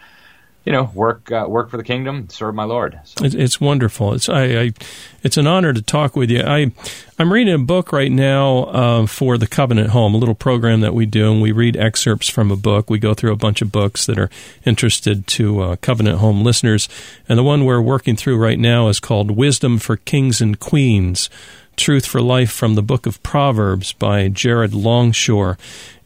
you 0.64 0.72
know, 0.72 0.90
work 0.94 1.32
uh, 1.32 1.46
work 1.48 1.70
for 1.70 1.78
the 1.78 1.84
kingdom, 1.84 2.28
serve 2.28 2.54
my 2.54 2.64
Lord. 2.64 3.00
So. 3.04 3.24
It's, 3.24 3.34
it's, 3.34 3.60
wonderful. 3.60 4.12
It's 4.12 4.28
I, 4.28 4.42
I, 4.42 4.72
it's 5.22 5.38
an 5.38 5.46
honor 5.46 5.72
to 5.72 5.80
talk 5.80 6.16
with 6.16 6.30
you. 6.30 6.42
I 6.42 6.70
I'm 7.18 7.32
reading 7.32 7.54
a 7.54 7.58
book 7.58 7.92
right 7.92 8.12
now 8.12 8.64
uh, 8.64 9.06
for 9.06 9.38
the 9.38 9.46
Covenant 9.46 9.90
Home, 9.90 10.14
a 10.14 10.18
little 10.18 10.34
program 10.34 10.80
that 10.80 10.92
we 10.92 11.06
do, 11.06 11.32
and 11.32 11.40
we 11.40 11.52
read 11.52 11.76
excerpts 11.76 12.28
from 12.28 12.50
a 12.50 12.56
book. 12.56 12.90
We 12.90 12.98
go 12.98 13.14
through 13.14 13.32
a 13.32 13.36
bunch 13.36 13.62
of 13.62 13.72
books 13.72 14.04
that 14.04 14.18
are 14.18 14.30
interested 14.66 15.26
to 15.28 15.60
uh, 15.60 15.76
Covenant 15.76 16.18
Home 16.18 16.42
listeners, 16.42 16.88
and 17.26 17.38
the 17.38 17.42
one 17.42 17.64
we're 17.64 17.80
working 17.80 18.16
through 18.16 18.36
right 18.36 18.58
now 18.58 18.88
is 18.88 19.00
called 19.00 19.30
Wisdom 19.30 19.78
for 19.78 19.96
Kings 19.96 20.40
and 20.40 20.58
Queens. 20.58 21.30
Truth 21.76 22.04
for 22.04 22.20
Life 22.20 22.50
from 22.50 22.74
the 22.74 22.82
Book 22.82 23.06
of 23.06 23.22
Proverbs 23.22 23.94
by 23.94 24.28
Jared 24.28 24.74
Longshore, 24.74 25.56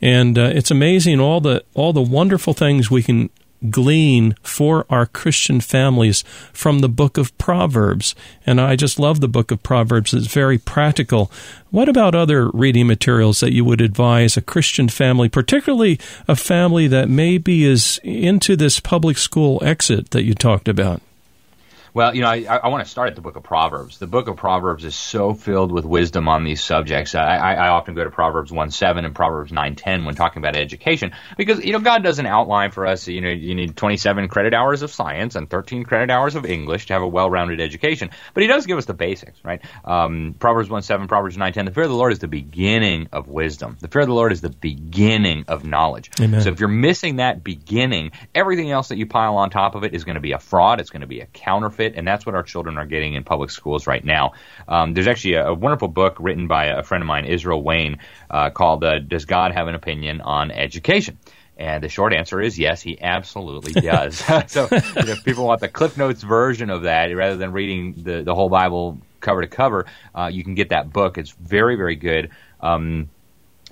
and 0.01 0.39
uh, 0.39 0.53
it's 0.55 0.71
amazing 0.71 1.19
all 1.19 1.41
the 1.41 1.65
all 1.75 1.93
the 1.93 2.01
wonderful 2.01 2.53
things 2.53 2.93
we 2.93 3.03
can 3.03 3.29
glean 3.71 4.35
for 4.43 4.87
our 4.91 5.07
Christian 5.07 5.61
families 5.61 6.23
from 6.53 6.81
the 6.81 6.89
book 6.89 7.17
of 7.19 7.37
Proverbs. 7.39 8.15
And 8.47 8.61
I 8.61 8.77
just 8.77 8.99
love 8.99 9.21
the 9.21 9.29
book 9.29 9.51
of 9.51 9.63
Proverbs. 9.63 10.15
It's 10.15 10.27
very 10.27 10.59
practical. 10.59 11.31
What 11.71 11.89
about 11.89 12.15
other 12.15 12.49
reading 12.51 12.87
materials 12.87 13.41
that 13.41 13.53
you 13.53 13.65
would 13.65 13.81
advise 13.81 14.37
a 14.37 14.43
Christian 14.43 14.89
family, 14.89 15.29
particularly 15.29 15.99
a 16.29 16.37
family 16.37 16.87
that 16.89 17.09
maybe 17.09 17.65
is 17.65 18.01
into 18.03 18.57
this 18.57 18.81
public 18.81 19.19
school 19.19 19.61
exit 19.63 20.11
that 20.11 20.25
you 20.25 20.35
talked 20.35 20.69
about? 20.69 21.03
Well, 21.95 22.13
you 22.13 22.23
know, 22.23 22.29
I, 22.29 22.43
I 22.43 22.69
want 22.69 22.85
to 22.85 22.91
start 22.91 23.11
at 23.11 23.15
the 23.15 23.21
book 23.21 23.37
of 23.37 23.45
Proverbs. 23.45 23.99
The 23.99 24.09
book 24.09 24.27
of 24.27 24.35
Proverbs 24.35 24.85
is 24.85 24.97
so 24.97 25.33
filled 25.33 25.71
with 25.71 25.85
wisdom 25.85 26.29
on 26.29 26.43
these 26.43 26.61
subjects. 26.61 27.15
I, 27.15 27.37
I, 27.37 27.69
often 27.69 27.95
go 27.95 28.03
to 28.03 28.11
Proverbs 28.11 28.51
1 28.51 28.73
7 28.73 29.05
and 29.05 29.15
Proverbs 29.15 29.53
9 29.53 29.77
10 29.77 30.05
when 30.05 30.17
talking 30.17 30.43
about 30.43 30.57
education 30.57 31.13
because, 31.37 31.65
you 31.65 31.73
know, 31.73 31.79
God 31.79 32.03
doesn't 32.03 32.27
outline 32.27 32.73
for 32.73 32.85
us, 32.85 33.07
you 33.07 33.21
know, 33.21 33.29
you 33.29 33.55
need 33.55 33.77
27 33.77 34.27
credit 34.27 34.55
hours 34.55 34.83
of 34.83 34.91
science 34.91 35.37
and 35.37 35.49
13 35.49 35.85
credit 35.85 36.11
hours 36.11 36.35
of 36.35 36.45
English 36.45 36.87
to 36.87 36.95
have 36.95 37.03
a 37.03 37.07
well 37.07 37.31
rounded 37.31 37.61
education. 37.61 38.11
But 38.35 38.43
He 38.43 38.49
does 38.49 38.67
give 38.67 38.77
us 38.77 38.87
the 38.87 38.95
basics, 38.95 39.39
right? 39.45 39.63
Um, 39.85 40.35
Proverbs 40.37 40.69
1 40.69 40.83
7, 40.83 41.07
Proverbs 41.07 41.37
9 41.39 41.53
10. 41.53 41.65
The 41.65 41.71
fear 41.71 41.85
of 41.85 41.91
the 41.91 41.97
Lord 41.97 42.13
is 42.13 42.19
the 42.19 42.27
beginning 42.27 43.07
of 43.13 43.29
wisdom. 43.29 43.77
The 43.81 43.87
fear 43.87 44.03
of 44.03 44.09
the 44.09 44.15
Lord 44.15 44.33
is 44.33 44.41
the 44.41 44.51
beginning 44.51 45.45
of 45.47 45.65
knowledge. 45.65 46.11
Amen. 46.21 46.41
So 46.41 46.49
if 46.49 46.59
you're 46.59 46.69
missing 46.69 47.17
that 47.17 47.45
beginning, 47.45 48.11
everything 48.35 48.73
else 48.73 48.89
that 48.89 48.99
you 48.99 49.07
pile 49.07 49.37
on 49.37 49.51
top 49.51 49.77
of 49.77 49.85
it 49.85 49.95
is 49.95 50.03
going 50.03 50.17
to 50.17 50.21
be 50.21 50.33
a 50.33 50.41
fraud, 50.41 50.81
it's 50.81 50.91
going 50.91 51.03
to 51.03 51.07
be 51.07 51.21
a 51.21 51.27
counterfeit 51.27 51.84
and 51.95 52.07
that's 52.07 52.25
what 52.25 52.35
our 52.35 52.43
children 52.43 52.79
are 52.79 52.87
getting 52.87 53.15
in 53.15 53.25
public 53.25 53.51
schools 53.51 53.87
right 53.87 54.05
now. 54.05 54.33
Um, 54.67 54.95
there's 54.95 55.07
actually 55.07 55.35
a, 55.35 55.49
a, 55.49 55.55
wonderful 55.55 55.89
book 55.89 56.17
written 56.19 56.49
by 56.49 56.67
a 56.67 56.83
friend 56.83 57.03
of 57.03 57.07
mine, 57.07 57.27
Israel 57.27 57.63
Wayne, 57.63 57.99
uh, 58.31 58.51
called 58.51 58.85
uh, 58.85 58.99
"Does 58.99 59.25
God 59.25 59.53
Have 59.53 59.69
an 59.69 59.75
Opinion 59.75 60.21
on 60.21 60.51
Education?" 60.51 61.19
And 61.57 61.85
the 61.85 61.89
short 61.89 62.13
answer 62.13 62.41
is 62.41 62.59
yes, 62.59 62.83
he 62.83 63.01
absolutely 63.01 63.81
does. 63.81 64.19
so 64.47 64.69
if 64.71 65.25
people 65.25 65.47
want 65.47 65.61
the 65.61 65.69
Cliff 65.69 65.97
Notes 65.97 66.23
version 66.23 66.71
of 66.71 66.83
that, 66.83 67.07
rather 67.15 67.37
than 67.37 67.53
reading 67.53 68.03
the, 68.03 68.23
the 68.23 68.35
whole 68.35 68.49
Bible 68.49 68.99
cover 69.21 69.41
to 69.41 69.47
cover, 69.47 69.87
uh, 70.15 70.31
you 70.33 70.45
can 70.45 70.55
get 70.55 70.71
that 70.71 70.93
book. 70.93 71.19
It's 71.19 71.31
very, 71.31 71.77
very 71.77 71.97
good. 71.97 72.31
Um, 72.61 73.09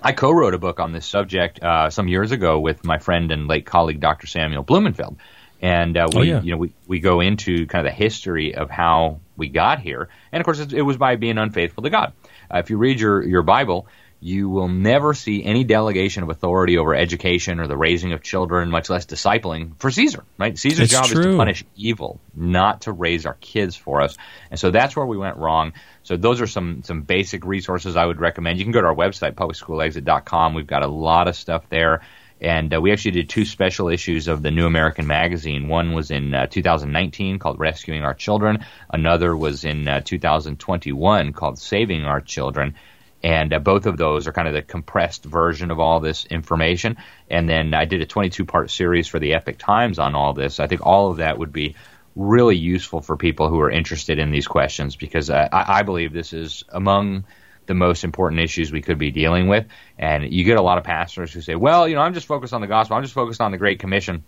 I 0.05 0.13
co-wrote 0.13 0.55
a 0.55 0.59
book 0.59 0.81
on 0.81 0.93
this 0.93 1.07
subject 1.07 1.63
uh, 1.63 1.91
some 1.91 2.09
years 2.09 2.33
ago 2.33 2.59
with 2.59 2.85
my 2.85 2.99
friend 2.99 3.31
and 3.31 3.47
late 3.47 3.67
colleague 3.67 4.01
Dr. 4.01 4.27
Samuel 4.27 4.65
Blumenfeld, 4.65 5.17
and 5.63 5.97
uh, 5.97 6.09
we, 6.13 6.19
oh, 6.19 6.23
yeah. 6.23 6.43
you 6.43 6.51
know, 6.51 6.57
we, 6.59 6.75
we 6.89 6.99
go 6.99 7.21
into 7.21 7.67
kind 7.67 7.87
of 7.87 7.93
the 7.93 7.97
history 7.97 8.57
of 8.57 8.69
how 8.69 9.21
we 9.37 9.49
got 9.49 9.79
here, 9.79 10.09
and 10.33 10.41
of 10.41 10.45
course, 10.45 10.59
it 10.59 10.83
was 10.83 10.97
by 10.97 11.17
being 11.17 11.39
unfaithful 11.39 11.85
to 11.85 11.91
God. 11.91 12.13
Uh, 12.53 12.59
if 12.59 12.69
you 12.69 12.77
read 12.77 13.01
your 13.01 13.23
your 13.23 13.43
Bible, 13.43 13.87
you 14.23 14.49
will 14.49 14.69
never 14.69 15.15
see 15.15 15.45
any 15.45 15.65
delegation 15.65 16.23
of 16.23 16.31
authority 16.31 16.79
over 16.79 16.95
education 16.95 17.59
or 17.59 17.67
the 17.67 17.77
raising 17.77 18.13
of 18.13 18.23
children, 18.23 18.71
much 18.71 18.91
less 18.91 19.07
discipling, 19.07 19.77
for 19.79 19.91
Caesar. 19.91 20.25
Right? 20.39 20.57
Caesar's 20.59 20.81
it's 20.85 20.93
job 20.93 21.07
true. 21.07 21.21
is 21.21 21.27
to 21.27 21.37
punish 21.37 21.65
evil, 21.77 22.21
not 22.35 22.83
to 22.83 22.93
raise 22.93 23.25
our 23.25 23.35
kids 23.35 23.75
for 23.75 24.01
us. 24.01 24.17
And 24.51 24.61
so 24.61 24.71
that's 24.71 24.95
where 24.95 25.07
we 25.07 25.17
went 25.17 25.39
wrong. 25.39 25.73
So 26.03 26.17
those 26.17 26.41
are 26.41 26.47
some 26.47 26.83
some 26.85 27.03
basic 27.03 27.45
resources 27.45 27.97
I 27.97 28.05
would 28.05 28.21
recommend. 28.21 28.59
You 28.59 28.65
can 28.65 28.73
go 28.73 28.81
to 28.81 28.89
our 28.89 28.95
website, 28.95 29.35
publicschoolexit.com. 29.35 30.55
We've 30.55 30.67
got 30.67 30.83
a 30.83 30.89
lot 30.89 31.29
of 31.29 31.37
stuff 31.37 31.69
there. 31.69 32.03
And 32.43 32.75
uh, 32.75 32.81
we 32.81 32.91
actually 32.91 33.13
did 33.13 33.29
two 33.29 33.45
special 33.45 33.89
issues 33.89 34.27
of 34.27 34.43
the 34.43 34.51
New 34.51 34.67
American 34.67 35.07
Magazine. 35.07 35.69
One 35.69 35.93
was 35.93 36.11
in 36.11 36.35
uh, 36.35 36.49
2019 36.49 37.39
called 37.39 37.61
Rescuing 37.61 38.03
Our 38.03 38.15
Children. 38.15 38.67
Another 38.93 39.37
was 39.37 39.65
in 39.65 39.87
uh, 39.87 40.01
2021 40.01 41.33
called 41.33 41.61
Saving 41.61 42.05
Our 42.05 42.21
Children. 42.21 42.75
And 43.23 43.53
uh, 43.53 43.61
both 43.61 43.87
of 43.87 43.97
those 43.97 44.27
are 44.27 44.33
kind 44.33 44.49
of 44.49 44.55
the 44.55 44.63
compressed 44.63 45.25
version 45.25 45.71
of 45.71 45.79
all 45.79 46.01
this 46.01 46.27
information. 46.27 46.97
And 47.31 47.49
then 47.49 47.75
I 47.75 47.85
did 47.85 48.03
a 48.03 48.07
22 48.07 48.45
part 48.45 48.73
series 48.73 49.07
for 49.07 49.21
the 49.21 49.35
Epoch 49.35 49.59
Times 49.59 50.01
on 50.01 50.17
all 50.17 50.33
this. 50.33 50.59
I 50.59 50.67
think 50.67 50.85
all 50.85 51.13
of 51.13 51.19
that 51.19 51.39
would 51.39 51.53
be 51.53 51.77
really 52.17 52.57
useful 52.57 53.01
for 53.01 53.17
people 53.17 53.49
who 53.49 53.61
are 53.61 53.71
interested 53.71 54.19
in 54.19 54.33
these 54.33 54.49
questions 54.49 54.97
because 54.97 55.31
uh, 55.31 55.49
I, 55.53 55.79
I 55.79 55.83
believe 55.85 56.13
this 56.13 56.33
is 56.33 56.65
among 56.69 57.25
the 57.67 57.75
most 57.75 58.05
important 58.05 58.41
issues 58.41 58.73
we 58.73 58.83
could 58.83 58.99
be 58.99 59.11
dealing 59.11 59.49
with. 59.49 59.67
And 59.99 60.33
you 60.33 60.45
get 60.45 60.57
a 60.57 60.63
lot 60.63 60.79
of 60.79 60.85
pastors 60.85 61.33
who 61.33 61.41
say, 61.41 61.55
well, 61.55 61.89
you 61.89 61.95
know, 61.95 62.01
I'm 62.01 62.15
just 62.15 62.27
focused 62.27 62.53
on 62.53 62.61
the 62.61 62.67
gospel. 62.67 62.97
I'm 62.97 63.03
just 63.03 63.15
focused 63.15 63.41
on 63.41 63.53
the 63.53 63.59
Great 63.59 63.79
Commission. 63.79 64.25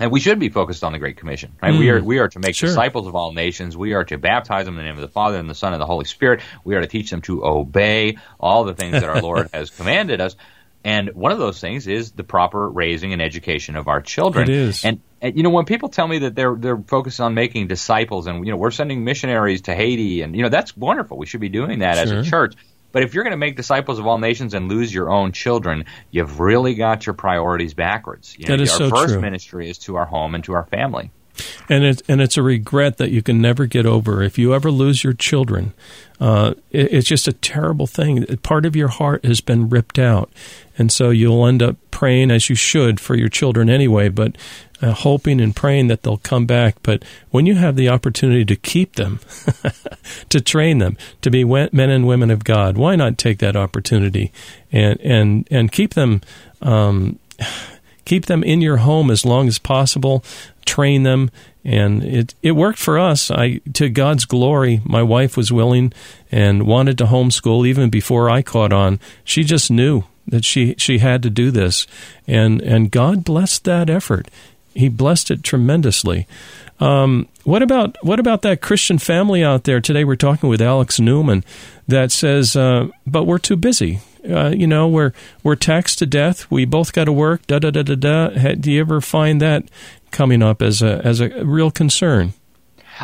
And 0.00 0.10
we 0.10 0.20
should 0.20 0.38
be 0.38 0.48
focused 0.48 0.82
on 0.84 0.92
the 0.92 0.98
Great 0.98 1.18
Commission, 1.18 1.52
right? 1.62 1.74
Mm, 1.74 1.78
we 1.78 1.90
are 1.90 2.02
we 2.02 2.18
are 2.18 2.28
to 2.28 2.38
make 2.38 2.54
sure. 2.54 2.68
disciples 2.68 3.06
of 3.06 3.14
all 3.14 3.32
nations. 3.32 3.76
We 3.76 3.92
are 3.92 4.04
to 4.04 4.16
baptize 4.16 4.64
them 4.64 4.74
in 4.74 4.78
the 4.78 4.84
name 4.84 4.94
of 4.94 5.02
the 5.02 5.08
Father 5.08 5.38
and 5.38 5.50
the 5.50 5.54
Son 5.54 5.74
and 5.74 5.82
the 5.82 5.86
Holy 5.86 6.06
Spirit. 6.06 6.40
We 6.64 6.74
are 6.76 6.80
to 6.80 6.86
teach 6.86 7.10
them 7.10 7.20
to 7.22 7.44
obey 7.44 8.16
all 8.40 8.64
the 8.64 8.74
things 8.74 8.92
that 8.92 9.04
our 9.04 9.20
Lord 9.20 9.50
has 9.54 9.68
commanded 9.68 10.20
us. 10.20 10.34
And 10.82 11.10
one 11.10 11.30
of 11.30 11.38
those 11.38 11.60
things 11.60 11.86
is 11.86 12.12
the 12.12 12.24
proper 12.24 12.68
raising 12.68 13.12
and 13.12 13.20
education 13.20 13.76
of 13.76 13.86
our 13.86 14.00
children. 14.00 14.50
It 14.50 14.56
is. 14.56 14.84
And, 14.84 15.02
and, 15.22 15.36
you 15.36 15.44
know, 15.44 15.50
when 15.50 15.64
people 15.64 15.88
tell 15.88 16.08
me 16.08 16.18
that 16.18 16.34
they're 16.34 16.56
they're 16.56 16.76
focused 16.76 17.20
on 17.20 17.34
making 17.34 17.68
disciples, 17.68 18.26
and 18.26 18.44
you 18.44 18.50
know, 18.50 18.58
we're 18.58 18.72
sending 18.72 19.04
missionaries 19.04 19.62
to 19.62 19.74
Haiti, 19.74 20.20
and 20.22 20.34
you 20.34 20.42
know, 20.42 20.48
that's 20.48 20.76
wonderful. 20.76 21.16
We 21.16 21.26
should 21.26 21.40
be 21.40 21.48
doing 21.48 21.78
that 21.78 21.94
sure. 21.94 22.18
as 22.18 22.26
a 22.26 22.28
church. 22.28 22.54
But 22.90 23.04
if 23.04 23.14
you're 23.14 23.24
going 23.24 23.32
to 23.32 23.38
make 23.38 23.56
disciples 23.56 23.98
of 23.98 24.06
all 24.06 24.18
nations 24.18 24.52
and 24.52 24.68
lose 24.68 24.92
your 24.92 25.10
own 25.10 25.32
children, 25.32 25.86
you've 26.10 26.40
really 26.40 26.74
got 26.74 27.06
your 27.06 27.14
priorities 27.14 27.72
backwards. 27.72 28.36
You 28.36 28.46
know, 28.46 28.56
that 28.56 28.62
is 28.62 28.70
our 28.72 28.78
so 28.78 28.90
first 28.90 29.14
true. 29.14 29.22
ministry 29.22 29.70
is 29.70 29.78
to 29.78 29.96
our 29.96 30.04
home 30.04 30.34
and 30.34 30.44
to 30.44 30.52
our 30.52 30.64
family. 30.64 31.10
And 31.68 31.84
it's 31.84 32.02
and 32.08 32.20
it's 32.20 32.36
a 32.36 32.42
regret 32.42 32.98
that 32.98 33.10
you 33.10 33.22
can 33.22 33.40
never 33.40 33.66
get 33.66 33.86
over. 33.86 34.22
If 34.22 34.38
you 34.38 34.54
ever 34.54 34.70
lose 34.70 35.02
your 35.02 35.12
children, 35.12 35.72
uh, 36.20 36.54
it, 36.70 36.92
it's 36.92 37.08
just 37.08 37.26
a 37.26 37.32
terrible 37.32 37.86
thing. 37.86 38.24
Part 38.38 38.66
of 38.66 38.76
your 38.76 38.88
heart 38.88 39.24
has 39.24 39.40
been 39.40 39.68
ripped 39.68 39.98
out, 39.98 40.30
and 40.76 40.92
so 40.92 41.10
you'll 41.10 41.46
end 41.46 41.62
up 41.62 41.76
praying 41.90 42.30
as 42.30 42.50
you 42.50 42.56
should 42.56 43.00
for 43.00 43.14
your 43.14 43.28
children 43.28 43.70
anyway, 43.70 44.08
but 44.08 44.36
uh, 44.82 44.92
hoping 44.92 45.40
and 45.40 45.54
praying 45.54 45.86
that 45.86 46.02
they'll 46.02 46.18
come 46.18 46.44
back. 46.44 46.76
But 46.82 47.04
when 47.30 47.46
you 47.46 47.54
have 47.54 47.76
the 47.76 47.88
opportunity 47.88 48.44
to 48.44 48.56
keep 48.56 48.96
them, 48.96 49.20
to 50.28 50.40
train 50.40 50.78
them 50.78 50.98
to 51.22 51.30
be 51.30 51.44
men 51.44 51.90
and 51.90 52.06
women 52.06 52.30
of 52.30 52.44
God, 52.44 52.76
why 52.76 52.96
not 52.96 53.16
take 53.16 53.38
that 53.38 53.56
opportunity 53.56 54.32
and 54.70 55.00
and 55.00 55.48
and 55.50 55.72
keep 55.72 55.94
them? 55.94 56.20
Um, 56.60 57.18
keep 58.04 58.26
them 58.26 58.42
in 58.42 58.60
your 58.60 58.78
home 58.78 59.10
as 59.10 59.24
long 59.24 59.46
as 59.46 59.58
possible, 59.60 60.24
train 60.64 61.02
them, 61.02 61.30
and 61.64 62.02
it 62.02 62.34
it 62.42 62.52
worked 62.52 62.78
for 62.78 62.98
us. 62.98 63.30
I 63.30 63.60
to 63.74 63.88
God's 63.88 64.24
glory, 64.24 64.80
my 64.84 65.02
wife 65.02 65.36
was 65.36 65.52
willing 65.52 65.92
and 66.30 66.66
wanted 66.66 66.98
to 66.98 67.04
homeschool 67.04 67.66
even 67.66 67.90
before 67.90 68.30
I 68.30 68.42
caught 68.42 68.72
on. 68.72 69.00
She 69.24 69.44
just 69.44 69.70
knew 69.70 70.04
that 70.26 70.44
she 70.44 70.74
she 70.78 70.98
had 70.98 71.22
to 71.22 71.30
do 71.30 71.50
this, 71.50 71.86
and 72.26 72.60
and 72.62 72.90
God 72.90 73.24
blessed 73.24 73.64
that 73.64 73.90
effort. 73.90 74.28
He 74.74 74.88
blessed 74.88 75.30
it 75.30 75.42
tremendously. 75.42 76.26
Um, 76.80 77.28
what 77.44 77.62
about 77.62 77.96
what 78.02 78.18
about 78.18 78.42
that 78.42 78.60
Christian 78.60 78.98
family 78.98 79.44
out 79.44 79.64
there 79.64 79.80
today? 79.80 80.04
We're 80.04 80.16
talking 80.16 80.48
with 80.48 80.60
Alex 80.60 80.98
Newman 80.98 81.44
that 81.86 82.10
says, 82.10 82.56
uh, 82.56 82.88
"But 83.06 83.24
we're 83.24 83.38
too 83.38 83.56
busy. 83.56 84.00
Uh, 84.28 84.48
you 84.48 84.66
know, 84.66 84.88
we're 84.88 85.12
we're 85.42 85.56
taxed 85.56 85.98
to 86.00 86.06
death. 86.06 86.50
We 86.50 86.64
both 86.64 86.92
got 86.92 87.04
to 87.04 87.12
work. 87.12 87.46
Da 87.46 87.58
da 87.58 87.70
da 87.70 87.82
da 87.82 87.94
da." 87.94 88.54
Do 88.54 88.72
you 88.72 88.80
ever 88.80 89.00
find 89.00 89.40
that 89.40 89.64
coming 90.12 90.42
up 90.42 90.62
as 90.62 90.82
a 90.82 91.00
as 91.04 91.20
a 91.20 91.44
real 91.44 91.70
concern? 91.70 92.34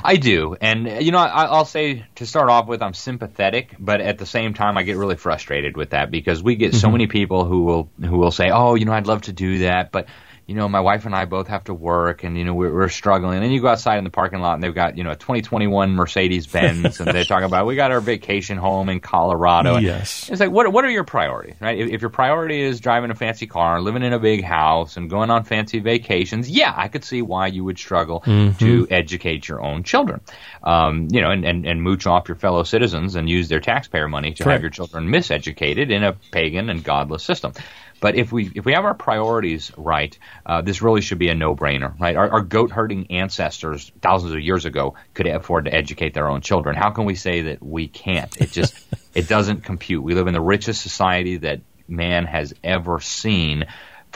I 0.05 0.17
do, 0.17 0.57
and 0.61 1.03
you 1.03 1.13
know, 1.13 1.19
I, 1.19 1.59
will 1.59 1.65
say 1.65 2.05
to 2.17 2.27
start 2.27 2.51
off 2.51 2.67
with, 2.69 2.83
I'm 2.83 2.95
sympathetic, 2.95 3.75
but 3.79 4.01
at 4.01 4.19
the 4.19 4.27
same 4.27 4.55
time, 4.55 4.77
I 4.77 4.83
get 4.83 4.97
really 4.97 5.17
frustrated 5.17 5.77
with 5.77 5.91
that 5.91 6.11
because 6.11 6.43
we 6.43 6.57
get 6.57 6.75
so 6.75 6.87
mm-hmm. 6.87 6.93
many 6.93 7.07
people 7.07 7.45
who 7.45 7.65
will 7.65 7.91
who 8.01 8.19
will 8.19 8.31
say, 8.31 8.51
"Oh, 8.51 8.75
you 8.75 8.85
know, 8.85 8.93
I'd 8.93 9.07
love 9.07 9.23
to 9.23 9.33
do 9.33 9.61
that, 9.61 9.91
but 9.91 10.07
you 10.49 10.55
know, 10.55 10.67
my 10.67 10.81
wife 10.81 11.05
and 11.05 11.15
I 11.15 11.27
both 11.27 11.49
have 11.49 11.65
to 11.65 11.75
work, 11.75 12.25
and 12.25 12.39
you 12.39 12.43
know, 12.43 12.55
we're, 12.55 12.73
we're 12.73 12.89
struggling. 12.89 13.35
And 13.35 13.45
then 13.45 13.51
you 13.51 13.61
go 13.61 13.69
outside 13.69 13.99
in 13.99 14.05
the 14.05 14.11
parking 14.11 14.41
lot, 14.41 14.55
and 14.55 14.63
they've 14.63 14.75
got 14.75 14.97
you 14.97 15.05
know 15.05 15.11
a 15.11 15.17
2021 15.17 15.91
Mercedes 15.91 16.47
Benz, 16.53 17.01
and 17.01 17.11
they're 17.11 17.25
talking 17.25 17.45
about 17.45 17.67
we 17.67 17.77
got 17.77 17.91
our 17.91 18.01
vacation 18.01 18.57
home 18.57 18.89
in 18.89 18.99
Colorado. 19.01 19.75
And 19.75 19.85
yes, 19.85 20.31
it's 20.31 20.41
like 20.41 20.51
what 20.51 20.73
what 20.73 20.87
are 20.87 20.91
your 20.91 21.05
priorities, 21.05 21.57
right? 21.61 21.79
If, 21.79 21.91
if, 21.91 22.01
your 22.01 22.09
priority 22.09 22.63
is 22.63 22.81
driving 22.81 23.11
a 23.11 23.15
fancy 23.15 23.47
car, 23.47 23.83
living 23.83 24.03
in 24.03 24.15
a 24.15 24.19
big 24.19 24.43
house, 24.43 24.97
and 24.97 25.11
going 25.11 25.29
on 25.29 25.45
fancy 25.45 25.81
vacations, 25.81 26.49
yeah, 26.49 26.73
I 26.75 26.89
could 26.89 27.05
see 27.05 27.21
why 27.21 27.49
you 27.49 27.63
would 27.65 27.79
struggle 27.79 28.23
mm-hmm. 28.23 28.57
to 28.57 28.87
educate 28.91 29.49
your 29.49 29.63
own 29.63 29.83
children, 29.83 30.23
um, 30.63 31.09
you 31.13 31.21
know, 31.21 31.31
and, 31.31 31.45
and 31.45 31.67
and 31.67 31.83
mooch 31.83 32.07
off 32.07 32.27
your 32.27 32.37
fellow 32.37 32.63
citizens 32.63 33.17
and 33.17 33.29
use 33.29 33.51
their 33.51 33.61
taxpayer 33.61 34.09
money 34.09 34.33
to 34.33 34.49
have 34.49 34.63
your 34.63 34.71
children 34.71 35.09
miseducated 35.09 35.91
in 35.91 36.05
a 36.05 36.15
pagan 36.33 36.71
and 36.71 36.83
godless 36.83 37.23
system. 37.23 37.53
But 38.01 38.17
if 38.17 38.33
we 38.33 38.51
if 38.55 38.65
we 38.65 38.73
have 38.73 38.85
our 38.85 38.95
priorities 38.95 39.73
right, 39.77 40.17
uh, 40.47 40.63
this 40.63 40.83
really 40.83 41.01
should 41.01 41.19
be 41.19 41.29
a 41.29 41.35
no 41.35 41.57
brainer, 41.57 41.99
right? 41.99 42.17
Our, 42.17 42.31
our, 42.31 42.41
goat 42.43 42.71
herding 42.71 43.11
ancestors 43.11 43.91
thousands 44.01 44.33
of 44.33 44.41
years 44.41 44.65
ago 44.65 44.95
could 45.15 45.27
afford 45.27 45.65
to 45.65 45.75
educate 45.75 46.15
their 46.15 46.29
own 46.29 46.41
children. 46.41 46.77
How 46.77 46.91
can 46.91 47.05
we 47.05 47.15
say 47.15 47.43
that 47.43 47.63
we 47.63 47.89
can't? 47.89 48.35
It 48.41 48.53
just 48.53 48.75
it 49.15 49.29
doesn't 49.29 49.65
compute. 49.65 50.03
We 50.03 50.15
live 50.15 50.29
in 50.29 50.35
the 50.35 50.41
richest 50.41 50.83
society 50.83 51.39
that 51.39 51.61
man 51.89 52.27
has 52.27 52.55
ever 52.63 53.01
seen 53.01 53.67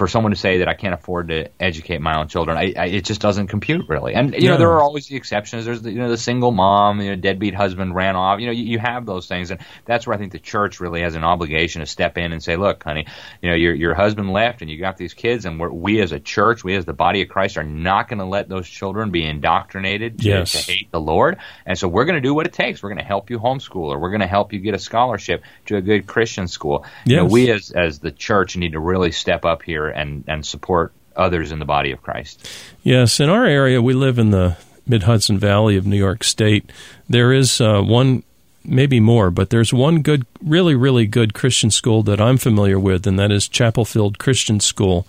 for 0.02 0.08
someone 0.08 0.32
to 0.32 0.36
say 0.36 0.58
that 0.58 0.66
I 0.66 0.74
can't 0.74 0.94
afford 0.94 1.28
to 1.28 1.48
educate 1.60 2.00
my 2.00 2.18
own 2.18 2.26
children, 2.26 2.58
I, 2.58 2.74
I, 2.76 2.86
it 2.86 3.04
just 3.04 3.20
doesn't 3.20 3.46
compute 3.46 3.88
really. 3.88 4.14
And 4.14 4.34
you 4.34 4.48
know, 4.48 4.56
there 4.56 4.72
are 4.72 4.82
always 4.82 5.06
the 5.06 5.14
exceptions. 5.14 5.64
There's 5.64 5.80
the, 5.80 5.92
you 5.92 5.98
know 5.98 6.08
the 6.08 6.18
single 6.18 6.50
mom, 6.50 7.00
you 7.00 7.10
know, 7.10 7.14
deadbeat 7.14 7.54
husband 7.54 7.94
ran 7.94 8.16
off. 8.16 8.40
You 8.40 8.46
know, 8.46 8.52
you, 8.52 8.64
you 8.64 8.78
have 8.80 9.06
those 9.06 9.28
things, 9.28 9.52
and 9.52 9.60
that's 9.84 10.04
where 10.04 10.16
I 10.16 10.18
think 10.18 10.32
the 10.32 10.40
church 10.40 10.80
really 10.80 11.02
has 11.02 11.14
an 11.14 11.22
obligation 11.22 11.82
to 11.82 11.86
step 11.86 12.18
in 12.18 12.32
and 12.32 12.42
say, 12.42 12.56
look, 12.56 12.82
honey, 12.82 13.06
you 13.40 13.50
know, 13.50 13.54
your 13.54 13.74
your 13.74 13.94
husband 13.94 14.32
left, 14.32 14.60
and 14.60 14.68
you 14.68 14.80
got 14.80 14.96
these 14.96 15.14
kids, 15.14 15.44
and 15.44 15.60
we're, 15.60 15.70
we 15.70 16.00
as 16.00 16.10
a 16.10 16.18
church, 16.18 16.64
we 16.64 16.74
as 16.74 16.84
the 16.84 16.92
body 16.92 17.22
of 17.22 17.28
Christ, 17.28 17.56
are 17.56 17.62
not 17.62 18.08
going 18.08 18.18
to 18.18 18.24
let 18.24 18.48
those 18.48 18.68
children 18.68 19.12
be 19.12 19.24
indoctrinated 19.24 20.18
to, 20.18 20.24
yes. 20.24 20.50
to 20.50 20.58
hate 20.58 20.90
the 20.90 21.00
Lord, 21.00 21.38
and 21.64 21.78
so 21.78 21.86
we're 21.86 22.06
going 22.06 22.20
to 22.20 22.28
do 22.28 22.34
what 22.34 22.48
it 22.48 22.52
takes. 22.52 22.82
We're 22.82 22.88
going 22.88 22.98
to 22.98 23.04
help 23.04 23.30
you 23.30 23.38
homeschool, 23.38 23.94
or 23.94 24.00
we're 24.00 24.10
going 24.10 24.20
to 24.20 24.26
help 24.26 24.52
you 24.52 24.58
get 24.58 24.74
a 24.74 24.80
scholarship 24.80 25.44
to 25.66 25.76
a 25.76 25.80
good 25.80 26.08
Christian 26.08 26.48
school. 26.48 26.84
Yes. 27.04 27.10
You 27.12 27.16
know, 27.18 27.26
we 27.26 27.52
as 27.52 27.70
as 27.70 28.00
the 28.00 28.10
church 28.10 28.56
need 28.56 28.72
to 28.72 28.80
really 28.80 29.12
step 29.12 29.44
up 29.44 29.62
here 29.62 29.91
and 29.94 30.24
and 30.26 30.44
support 30.44 30.92
others 31.16 31.52
in 31.52 31.58
the 31.58 31.64
body 31.64 31.92
of 31.92 32.02
Christ. 32.02 32.48
Yes, 32.82 33.20
in 33.20 33.28
our 33.28 33.44
area, 33.44 33.80
we 33.82 33.94
live 33.94 34.18
in 34.18 34.30
the 34.30 34.56
mid 34.86 35.04
Hudson 35.04 35.38
Valley 35.38 35.76
of 35.76 35.86
New 35.86 35.96
York 35.96 36.24
State. 36.24 36.70
There 37.08 37.32
is 37.32 37.60
uh, 37.60 37.82
one, 37.82 38.22
maybe 38.64 39.00
more, 39.00 39.30
but 39.30 39.50
there's 39.50 39.72
one 39.72 40.02
good, 40.02 40.26
really, 40.42 40.74
really 40.74 41.06
good 41.06 41.34
Christian 41.34 41.70
school 41.70 42.02
that 42.04 42.20
I'm 42.20 42.38
familiar 42.38 42.78
with, 42.78 43.06
and 43.06 43.18
that 43.18 43.30
is 43.30 43.48
Chapelfield 43.48 44.18
Christian 44.18 44.60
School. 44.60 45.06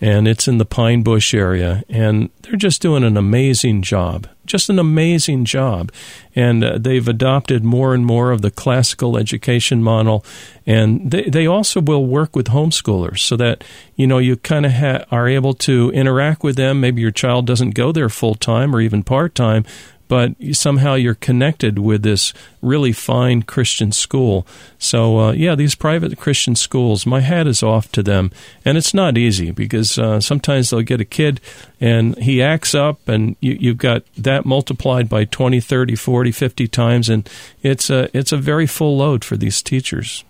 And 0.00 0.28
it's 0.28 0.46
in 0.46 0.58
the 0.58 0.66
Pine 0.66 1.02
Bush 1.02 1.32
area. 1.32 1.82
And 1.88 2.28
they're 2.42 2.56
just 2.56 2.82
doing 2.82 3.02
an 3.02 3.16
amazing 3.16 3.80
job 3.82 4.28
just 4.46 4.70
an 4.70 4.78
amazing 4.78 5.44
job. 5.44 5.92
And 6.34 6.64
uh, 6.64 6.78
they've 6.78 7.06
adopted 7.06 7.64
more 7.64 7.94
and 7.94 8.06
more 8.06 8.30
of 8.30 8.42
the 8.42 8.50
classical 8.50 9.18
education 9.18 9.82
model. 9.82 10.24
And 10.64 11.10
they, 11.10 11.24
they 11.24 11.46
also 11.46 11.80
will 11.80 12.06
work 12.06 12.34
with 12.34 12.48
homeschoolers 12.48 13.18
so 13.18 13.36
that, 13.36 13.64
you 13.96 14.06
know, 14.06 14.18
you 14.18 14.36
kind 14.36 14.64
of 14.64 14.72
ha- 14.72 15.04
are 15.10 15.28
able 15.28 15.54
to 15.54 15.90
interact 15.90 16.42
with 16.42 16.56
them. 16.56 16.80
Maybe 16.80 17.02
your 17.02 17.10
child 17.10 17.46
doesn't 17.46 17.70
go 17.70 17.92
there 17.92 18.08
full 18.08 18.34
time 18.34 18.74
or 18.74 18.80
even 18.80 19.02
part 19.02 19.34
time, 19.34 19.64
but 20.08 20.34
somehow 20.52 20.94
you're 20.94 21.14
connected 21.14 21.78
with 21.78 22.02
this 22.02 22.32
really 22.62 22.92
fine 22.92 23.42
Christian 23.42 23.92
school. 23.92 24.46
So, 24.78 25.18
uh, 25.18 25.32
yeah, 25.32 25.54
these 25.54 25.74
private 25.74 26.16
Christian 26.18 26.54
schools, 26.54 27.06
my 27.06 27.20
hat 27.20 27.46
is 27.46 27.62
off 27.62 27.90
to 27.92 28.02
them. 28.02 28.30
And 28.64 28.78
it's 28.78 28.94
not 28.94 29.18
easy 29.18 29.50
because 29.50 29.98
uh, 29.98 30.20
sometimes 30.20 30.70
they'll 30.70 30.82
get 30.82 31.00
a 31.00 31.04
kid 31.04 31.40
and 31.80 32.16
he 32.18 32.42
acts 32.42 32.74
up, 32.74 33.06
and 33.08 33.36
you, 33.40 33.56
you've 33.60 33.78
got 33.78 34.02
that 34.16 34.46
multiplied 34.46 35.08
by 35.08 35.24
20, 35.24 35.60
30, 35.60 35.94
40, 35.94 36.32
50 36.32 36.68
times, 36.68 37.08
and 37.08 37.28
it's 37.62 37.90
a, 37.90 38.08
it's 38.16 38.32
a 38.32 38.38
very 38.38 38.66
full 38.66 38.96
load 38.96 39.24
for 39.24 39.36
these 39.36 39.62
teachers. 39.62 40.24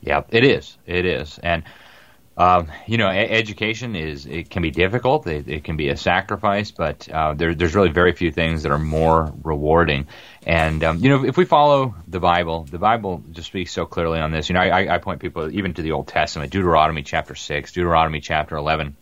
Yeah, 0.00 0.22
it 0.30 0.44
is. 0.44 0.76
It 0.86 1.04
is. 1.04 1.38
And 1.42 1.62
um, 2.36 2.68
you 2.86 2.96
know, 2.96 3.08
education 3.08 3.94
is 3.94 4.24
it 4.26 4.48
can 4.48 4.62
be 4.62 4.70
difficult. 4.70 5.26
It, 5.26 5.48
it 5.48 5.64
can 5.64 5.76
be 5.76 5.90
a 5.90 5.96
sacrifice, 5.96 6.70
but 6.70 7.08
uh, 7.08 7.34
there, 7.34 7.54
there's 7.54 7.74
really 7.74 7.90
very 7.90 8.12
few 8.12 8.32
things 8.32 8.62
that 8.62 8.72
are 8.72 8.78
more 8.78 9.32
rewarding. 9.42 10.06
And 10.46 10.82
um, 10.82 10.98
you 10.98 11.10
know, 11.10 11.24
if 11.24 11.36
we 11.36 11.44
follow 11.44 11.94
the 12.08 12.20
Bible, 12.20 12.64
the 12.64 12.78
Bible 12.78 13.22
just 13.32 13.48
speaks 13.48 13.72
so 13.72 13.84
clearly 13.84 14.18
on 14.18 14.32
this. 14.32 14.48
You 14.48 14.54
know, 14.54 14.60
I, 14.60 14.94
I 14.94 14.98
point 14.98 15.20
people 15.20 15.50
even 15.50 15.74
to 15.74 15.82
the 15.82 15.92
Old 15.92 16.08
Testament, 16.08 16.52
Deuteronomy 16.52 17.02
chapter 17.02 17.34
six, 17.34 17.72
Deuteronomy 17.72 18.20
chapter 18.20 18.56
eleven 18.56 18.96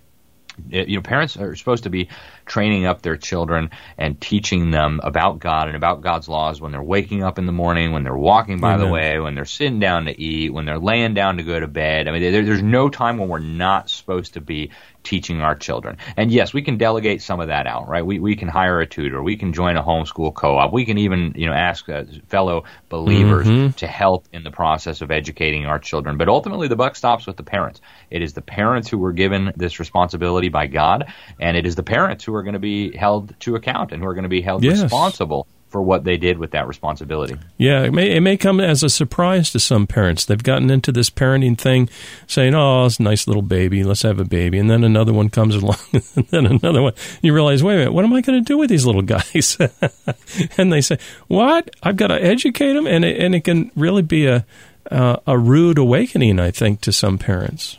you 0.69 0.97
know, 0.97 1.03
parents 1.03 1.37
are 1.37 1.55
supposed 1.55 1.85
to 1.85 1.91
be 1.91 2.09
training 2.47 2.87
up 2.87 3.03
their 3.03 3.17
children 3.17 3.71
and 3.99 4.21
teaching 4.21 4.71
them 4.71 5.01
about 5.03 5.39
God 5.39 5.69
and 5.69 5.77
about 5.77 6.01
God's 6.01 6.29
laws 6.29 6.61
when 6.61 6.73
they're 6.73 6.83
waking 6.83 7.23
up 7.23 7.39
in 7.39 7.47
the 7.47 7.53
morning, 7.53 7.93
when 7.93 8.05
they're 8.05 8.17
walking 8.17 8.61
by 8.61 8.75
Amen. 8.75 8.87
the 8.87 8.93
way, 8.93 9.19
when 9.19 9.35
they're 9.35 9.45
sitting 9.45 9.81
down 9.81 10.07
to 10.07 10.21
eat, 10.21 10.53
when 10.53 10.67
they're 10.67 10.79
laying 10.79 11.15
down 11.15 11.37
to 11.37 11.43
go 11.43 11.59
to 11.59 11.69
bed. 11.69 12.09
I 12.09 12.13
mean, 12.13 12.23
there, 12.33 12.45
there's 12.45 12.63
no 12.63 12.89
time 12.89 13.19
when 13.19 13.29
we're 13.29 13.39
not 13.39 13.91
supposed 13.91 14.35
to 14.35 14.41
be 14.41 14.71
teaching 15.03 15.41
our 15.41 15.55
children. 15.55 15.97
And 16.17 16.31
yes, 16.31 16.53
we 16.53 16.63
can 16.63 16.77
delegate 16.77 17.23
some 17.23 17.41
of 17.41 17.49
that 17.49 17.67
out, 17.67 17.89
right? 17.89 18.05
We, 18.05 18.19
we 18.19 18.37
can 18.37 18.49
hire 18.49 18.81
a 18.81 18.87
tutor. 18.87 19.23
We 19.23 19.37
can 19.37 19.53
join 19.53 19.77
a 19.77 19.83
homeschool 19.83 20.35
co-op. 20.35 20.73
We 20.73 20.85
can 20.85 20.99
even, 20.99 21.33
you 21.37 21.47
know, 21.47 21.55
ask 21.55 21.89
uh, 21.89 22.05
fellow 22.29 22.65
believers 22.89 23.47
mm-hmm. 23.47 23.71
to 23.73 23.87
help 23.87 24.27
in 24.33 24.45
the 24.45 24.51
process 24.51 25.01
of 25.01 25.11
educating 25.11 25.67
our 25.67 25.79
children. 25.79 26.19
But 26.19 26.29
ultimately, 26.29 26.69
the 26.69 26.77
buck 26.77 26.97
stops 26.97 27.27
with 27.27 27.37
the 27.37 27.43
parents. 27.43 27.81
It 28.11 28.23
is 28.23 28.35
the 28.35 28.43
parents 28.43 28.89
who 28.89 28.99
were 28.99 29.13
given 29.13 29.53
this 29.57 29.81
responsibility 29.81 30.49
by 30.49 30.67
God, 30.67 31.13
and 31.39 31.57
it 31.57 31.67
is 31.67 31.77
the 31.77 31.83
parents 31.83 32.25
who 32.25 32.35
are 32.35 32.40
going 32.43 32.55
to 32.55 32.59
be 32.59 32.97
held 32.97 33.39
to 33.41 33.57
account 33.57 33.93
and 33.93 34.03
who 34.03 34.09
are 34.09 34.15
going 34.15 34.25
to 34.25 34.29
be 34.29 34.43
held 34.43 34.63
yes. 34.63 34.83
responsible 34.83 35.47
for 35.71 35.81
what 35.81 36.03
they 36.03 36.17
did 36.17 36.37
with 36.37 36.51
that 36.51 36.67
responsibility. 36.67 37.37
Yeah, 37.57 37.85
it 37.85 37.93
may, 37.93 38.11
it 38.17 38.21
may 38.21 38.37
come 38.37 38.59
as 38.59 38.83
a 38.83 38.89
surprise 38.89 39.53
to 39.53 39.61
some 39.61 39.87
parents. 39.87 40.25
They've 40.25 40.43
gotten 40.43 40.69
into 40.69 40.91
this 40.91 41.11
parenting 41.11 41.57
thing, 41.57 41.89
saying, 42.27 42.55
"Oh, 42.55 42.87
it's 42.87 42.99
a 42.99 43.05
nice 43.05 43.29
little 43.29 43.43
baby. 43.43 43.85
Let's 43.85 44.03
have 44.03 44.19
a 44.19 44.25
baby." 44.25 44.59
And 44.59 44.69
then 44.69 44.83
another 44.83 45.13
one 45.13 45.31
comes 45.31 45.55
along, 45.55 45.79
and 45.93 46.27
then 46.31 46.47
another 46.47 46.83
one. 46.83 46.95
You 47.23 47.33
realize, 47.33 47.63
wait 47.63 47.75
a 47.75 47.79
minute, 47.79 47.93
what 47.93 48.05
am 48.05 48.13
I 48.13 48.21
going 48.21 48.43
to 48.43 48.47
do 48.47 48.59
with 48.59 48.69
these 48.69 48.85
little 48.85 49.03
guys? 49.03 49.57
and 50.59 50.73
they 50.73 50.81
say, 50.81 50.99
"What? 51.29 51.71
I've 51.83 51.97
got 51.97 52.09
to 52.09 52.21
educate 52.23 52.73
them," 52.73 52.89
and 52.89 53.05
it, 53.05 53.21
and 53.21 53.35
it 53.35 53.45
can 53.45 53.71
really 53.77 54.03
be 54.03 54.27
a 54.27 54.45
uh, 54.91 55.17
a 55.27 55.39
rude 55.39 55.79
awakening, 55.79 56.41
I 56.41 56.51
think, 56.51 56.81
to 56.83 56.93
some 56.93 57.17
parents. 57.17 57.79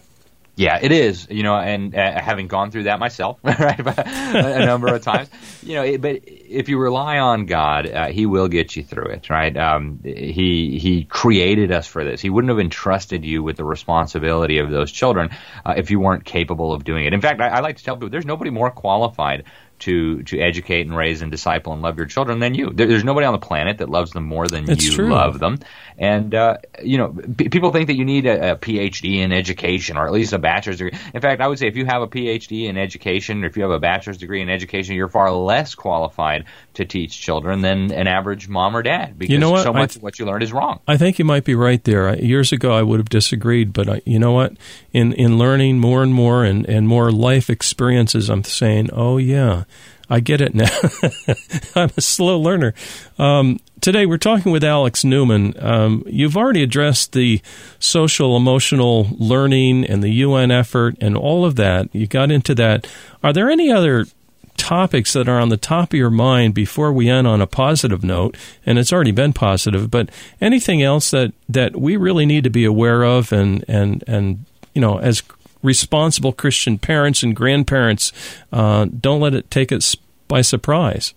Yeah, 0.61 0.77
it 0.79 0.91
is. 0.91 1.27
You 1.27 1.41
know, 1.41 1.55
and 1.55 1.95
uh, 1.95 2.21
having 2.21 2.47
gone 2.47 2.69
through 2.69 2.83
that 2.83 2.99
myself, 2.99 3.39
right, 3.43 3.79
a 3.79 4.63
number 4.63 4.93
of 4.93 5.01
times. 5.01 5.27
You 5.63 5.73
know, 5.73 5.83
it, 5.83 6.01
but 6.01 6.19
if 6.25 6.69
you 6.69 6.77
rely 6.77 7.17
on 7.17 7.47
God, 7.47 7.89
uh, 7.89 8.07
He 8.09 8.27
will 8.27 8.47
get 8.47 8.75
you 8.75 8.83
through 8.83 9.05
it, 9.05 9.31
right? 9.31 9.57
Um, 9.57 10.01
he 10.03 10.77
He 10.77 11.05
created 11.05 11.71
us 11.71 11.87
for 11.87 12.03
this. 12.03 12.21
He 12.21 12.29
wouldn't 12.29 12.49
have 12.49 12.59
entrusted 12.59 13.25
you 13.25 13.41
with 13.41 13.57
the 13.57 13.63
responsibility 13.63 14.59
of 14.59 14.69
those 14.69 14.91
children 14.91 15.31
uh, 15.65 15.73
if 15.77 15.89
you 15.89 15.99
weren't 15.99 16.25
capable 16.25 16.73
of 16.73 16.83
doing 16.83 17.05
it. 17.05 17.13
In 17.13 17.21
fact, 17.21 17.41
I, 17.41 17.47
I 17.47 17.59
like 17.61 17.77
to 17.77 17.83
tell 17.83 17.95
people 17.95 18.09
there's 18.09 18.27
nobody 18.27 18.51
more 18.51 18.69
qualified 18.69 19.45
to 19.81 20.23
to 20.23 20.39
educate 20.39 20.87
and 20.87 20.95
raise 20.95 21.21
and 21.21 21.31
disciple 21.31 21.73
and 21.73 21.81
love 21.81 21.97
your 21.97 22.05
children 22.05 22.39
than 22.39 22.53
you. 22.53 22.69
There, 22.69 22.87
there's 22.87 23.03
nobody 23.03 23.25
on 23.25 23.33
the 23.33 23.39
planet 23.39 23.79
that 23.79 23.89
loves 23.89 24.11
them 24.11 24.25
more 24.25 24.47
than 24.47 24.69
it's 24.69 24.85
you 24.85 24.95
true. 24.95 25.09
love 25.09 25.39
them. 25.39 25.59
And 25.97 26.33
uh, 26.33 26.57
you 26.81 26.97
know, 26.97 27.09
p- 27.37 27.49
people 27.49 27.71
think 27.71 27.87
that 27.87 27.95
you 27.95 28.05
need 28.05 28.25
a, 28.25 28.53
a, 28.53 28.55
PhD 28.55 29.17
in 29.17 29.31
education 29.31 29.97
or 29.97 30.07
at 30.07 30.13
least 30.13 30.33
a 30.33 30.39
bachelor's 30.39 30.77
degree. 30.77 30.97
In 31.13 31.21
fact, 31.21 31.41
I 31.41 31.47
would 31.47 31.59
say 31.59 31.67
if 31.67 31.75
you 31.75 31.85
have 31.85 32.01
a 32.01 32.07
PhD 32.07 32.67
in 32.67 32.77
education 32.77 33.43
or 33.43 33.47
if 33.47 33.57
you 33.57 33.63
have 33.63 33.71
a 33.71 33.79
bachelor's 33.79 34.17
degree 34.17 34.41
in 34.41 34.49
education, 34.49 34.95
you're 34.95 35.09
far 35.09 35.31
less 35.31 35.75
qualified 35.75 36.45
to 36.75 36.85
teach 36.85 37.19
children 37.19 37.61
than 37.61 37.91
an 37.91 38.07
average 38.07 38.47
mom 38.47 38.75
or 38.75 38.81
dad 38.81 39.17
because 39.17 39.33
you 39.33 39.39
know 39.39 39.51
what? 39.51 39.63
so 39.63 39.73
much 39.73 39.91
th- 39.91 39.97
of 39.97 40.03
what 40.03 40.19
you 40.19 40.25
learned 40.25 40.43
is 40.43 40.53
wrong. 40.53 40.79
I 40.87 40.97
think 40.97 41.19
you 41.19 41.25
might 41.25 41.43
be 41.43 41.55
right 41.55 41.83
there. 41.83 42.15
Years 42.15 42.51
ago, 42.51 42.71
I 42.71 42.81
would 42.81 42.99
have 42.99 43.09
disagreed, 43.09 43.73
but 43.73 43.89
I, 43.89 44.01
you 44.05 44.19
know 44.19 44.31
what? 44.31 44.53
In 44.93 45.13
in 45.13 45.37
learning 45.37 45.79
more 45.79 46.03
and 46.03 46.13
more 46.13 46.43
and, 46.43 46.65
and 46.67 46.87
more 46.87 47.11
life 47.11 47.49
experiences, 47.49 48.29
I'm 48.29 48.43
saying, 48.43 48.89
oh 48.93 49.17
yeah 49.17 49.63
I 50.09 50.19
get 50.19 50.41
it 50.41 50.53
now. 50.53 50.67
I'm 51.75 51.89
a 51.95 52.01
slow 52.01 52.37
learner. 52.37 52.73
Um, 53.17 53.61
today 53.79 54.05
we're 54.05 54.17
talking 54.17 54.51
with 54.51 54.63
Alex 54.63 55.05
Newman. 55.05 55.53
Um, 55.57 56.03
you've 56.05 56.35
already 56.35 56.63
addressed 56.63 57.13
the 57.13 57.41
social 57.79 58.35
emotional 58.35 59.07
learning 59.17 59.85
and 59.85 60.03
the 60.03 60.09
UN 60.09 60.51
effort 60.51 60.97
and 60.99 61.15
all 61.15 61.45
of 61.45 61.55
that. 61.55 61.93
You 61.95 62.07
got 62.07 62.29
into 62.29 62.53
that. 62.55 62.87
Are 63.23 63.31
there 63.31 63.49
any 63.49 63.71
other 63.71 64.05
topics 64.57 65.13
that 65.13 65.29
are 65.29 65.39
on 65.39 65.47
the 65.47 65.57
top 65.57 65.93
of 65.93 65.97
your 65.97 66.09
mind 66.09 66.53
before 66.53 66.91
we 66.91 67.09
end 67.09 67.25
on 67.25 67.39
a 67.39 67.47
positive 67.47 68.03
note? 68.03 68.35
And 68.65 68.77
it's 68.77 68.91
already 68.91 69.11
been 69.11 69.31
positive, 69.31 69.89
but 69.89 70.09
anything 70.41 70.83
else 70.83 71.11
that, 71.11 71.31
that 71.47 71.77
we 71.77 71.95
really 71.95 72.25
need 72.25 72.43
to 72.43 72.49
be 72.49 72.65
aware 72.65 73.03
of 73.03 73.31
and, 73.31 73.63
and, 73.69 74.03
and 74.07 74.45
you 74.73 74.81
know, 74.81 74.99
as 74.99 75.23
responsible 75.63 76.33
Christian 76.33 76.77
parents 76.77 77.23
and 77.23 77.35
grandparents, 77.35 78.11
uh, 78.51 78.85
don't 78.85 79.21
let 79.21 79.33
it 79.33 79.49
take 79.51 79.71
us 79.71 79.95
by 80.27 80.41
surprise. 80.41 81.13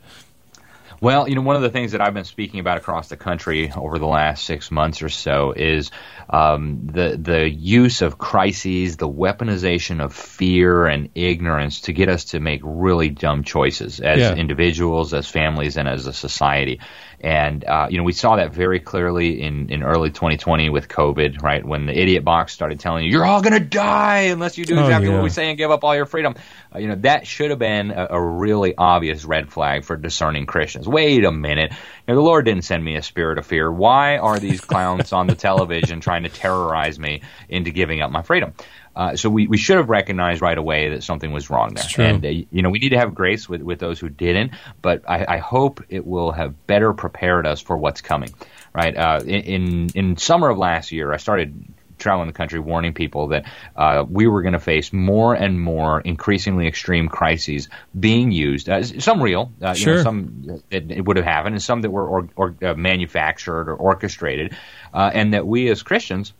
Well, 1.04 1.28
you 1.28 1.34
know, 1.34 1.42
one 1.42 1.54
of 1.54 1.60
the 1.60 1.68
things 1.68 1.92
that 1.92 2.00
I've 2.00 2.14
been 2.14 2.24
speaking 2.24 2.60
about 2.60 2.78
across 2.78 3.08
the 3.08 3.16
country 3.18 3.70
over 3.76 3.98
the 3.98 4.06
last 4.06 4.46
six 4.46 4.70
months 4.70 5.02
or 5.02 5.10
so 5.10 5.52
is 5.52 5.90
um, 6.30 6.86
the 6.86 7.18
the 7.20 7.46
use 7.46 8.00
of 8.00 8.16
crises, 8.16 8.96
the 8.96 9.06
weaponization 9.06 10.02
of 10.02 10.14
fear 10.14 10.86
and 10.86 11.10
ignorance 11.14 11.82
to 11.82 11.92
get 11.92 12.08
us 12.08 12.24
to 12.26 12.40
make 12.40 12.62
really 12.64 13.10
dumb 13.10 13.44
choices 13.44 14.00
as 14.00 14.18
yeah. 14.18 14.34
individuals, 14.34 15.12
as 15.12 15.28
families, 15.28 15.76
and 15.76 15.88
as 15.88 16.06
a 16.06 16.12
society. 16.14 16.80
And 17.24 17.64
uh, 17.64 17.86
you 17.88 17.96
know, 17.96 18.04
we 18.04 18.12
saw 18.12 18.36
that 18.36 18.52
very 18.52 18.80
clearly 18.80 19.40
in, 19.40 19.70
in 19.70 19.82
early 19.82 20.10
2020 20.10 20.68
with 20.68 20.88
COVID, 20.88 21.40
right? 21.40 21.64
When 21.64 21.86
the 21.86 21.98
idiot 21.98 22.22
box 22.22 22.52
started 22.52 22.80
telling 22.80 23.06
you 23.06 23.12
you're 23.12 23.24
all 23.24 23.40
going 23.40 23.54
to 23.54 23.66
die 23.66 24.24
unless 24.24 24.58
you 24.58 24.66
do 24.66 24.76
oh, 24.76 24.82
exactly 24.82 25.08
oh, 25.08 25.12
yeah. 25.12 25.16
what 25.16 25.24
we 25.24 25.30
say 25.30 25.48
and 25.48 25.56
give 25.56 25.70
up 25.70 25.84
all 25.84 25.96
your 25.96 26.04
freedom. 26.04 26.34
Uh, 26.74 26.80
you 26.80 26.88
know, 26.88 26.96
that 26.96 27.26
should 27.26 27.48
have 27.48 27.58
been 27.58 27.92
a, 27.92 28.08
a, 28.10 28.20
really 28.22 28.74
obvious 28.76 29.24
red 29.24 29.50
flag 29.50 29.84
for 29.84 29.96
discerning 29.96 30.44
Christians. 30.44 30.86
Wait 30.86 31.24
a 31.24 31.32
minute, 31.32 31.72
you 31.72 31.78
know, 32.08 32.14
the 32.16 32.20
Lord 32.20 32.44
didn't 32.44 32.64
send 32.64 32.84
me 32.84 32.96
a 32.96 33.02
spirit 33.02 33.38
of 33.38 33.46
fear. 33.46 33.72
Why 33.72 34.18
are 34.18 34.38
these 34.38 34.60
clowns 34.60 35.14
on 35.14 35.26
the 35.26 35.34
television 35.48 36.00
trying 36.00 36.24
to 36.24 36.28
terrorize 36.28 36.98
me 36.98 37.22
into 37.48 37.70
giving 37.70 38.02
up 38.02 38.10
my 38.10 38.20
freedom? 38.20 38.52
Uh, 38.96 39.16
so 39.16 39.28
we, 39.28 39.46
we 39.46 39.56
should 39.56 39.76
have 39.76 39.88
recognized 39.88 40.40
right 40.40 40.56
away 40.56 40.90
that 40.90 41.02
something 41.02 41.32
was 41.32 41.50
wrong 41.50 41.74
there. 41.74 41.84
And, 42.06 42.24
uh, 42.24 42.28
you 42.28 42.62
know, 42.62 42.70
we 42.70 42.78
need 42.78 42.90
to 42.90 42.98
have 42.98 43.14
grace 43.14 43.48
with, 43.48 43.62
with 43.62 43.78
those 43.78 43.98
who 43.98 44.08
didn't, 44.08 44.52
but 44.82 45.08
I, 45.08 45.36
I 45.36 45.38
hope 45.38 45.82
it 45.88 46.06
will 46.06 46.32
have 46.32 46.66
better 46.66 46.92
prepared 46.92 47.46
us 47.46 47.60
for 47.60 47.76
what's 47.76 48.00
coming, 48.00 48.32
right? 48.72 48.96
Uh, 48.96 49.20
in, 49.24 49.90
in 49.94 50.16
summer 50.16 50.48
of 50.48 50.58
last 50.58 50.92
year, 50.92 51.12
I 51.12 51.16
started 51.16 51.74
traveling 51.98 52.26
the 52.26 52.32
country 52.34 52.58
warning 52.58 52.92
people 52.92 53.28
that 53.28 53.46
uh, 53.76 54.04
we 54.08 54.26
were 54.26 54.42
going 54.42 54.52
to 54.52 54.60
face 54.60 54.92
more 54.92 55.34
and 55.34 55.60
more 55.60 56.00
increasingly 56.00 56.66
extreme 56.66 57.08
crises 57.08 57.68
being 57.98 58.32
used. 58.32 58.68
Uh, 58.68 58.82
some 58.82 59.22
real, 59.22 59.52
uh, 59.62 59.74
sure. 59.74 59.92
you 59.92 59.98
know, 59.98 60.02
some 60.02 60.62
that 60.70 60.90
it 60.90 61.04
would 61.04 61.16
have 61.16 61.24
happened, 61.24 61.54
and 61.54 61.62
some 61.62 61.82
that 61.82 61.90
were 61.90 62.06
or, 62.06 62.28
or, 62.36 62.56
uh, 62.62 62.74
manufactured 62.74 63.68
or 63.68 63.74
orchestrated, 63.74 64.56
uh, 64.92 65.10
and 65.12 65.34
that 65.34 65.46
we 65.46 65.68
as 65.68 65.82
Christians 65.82 66.32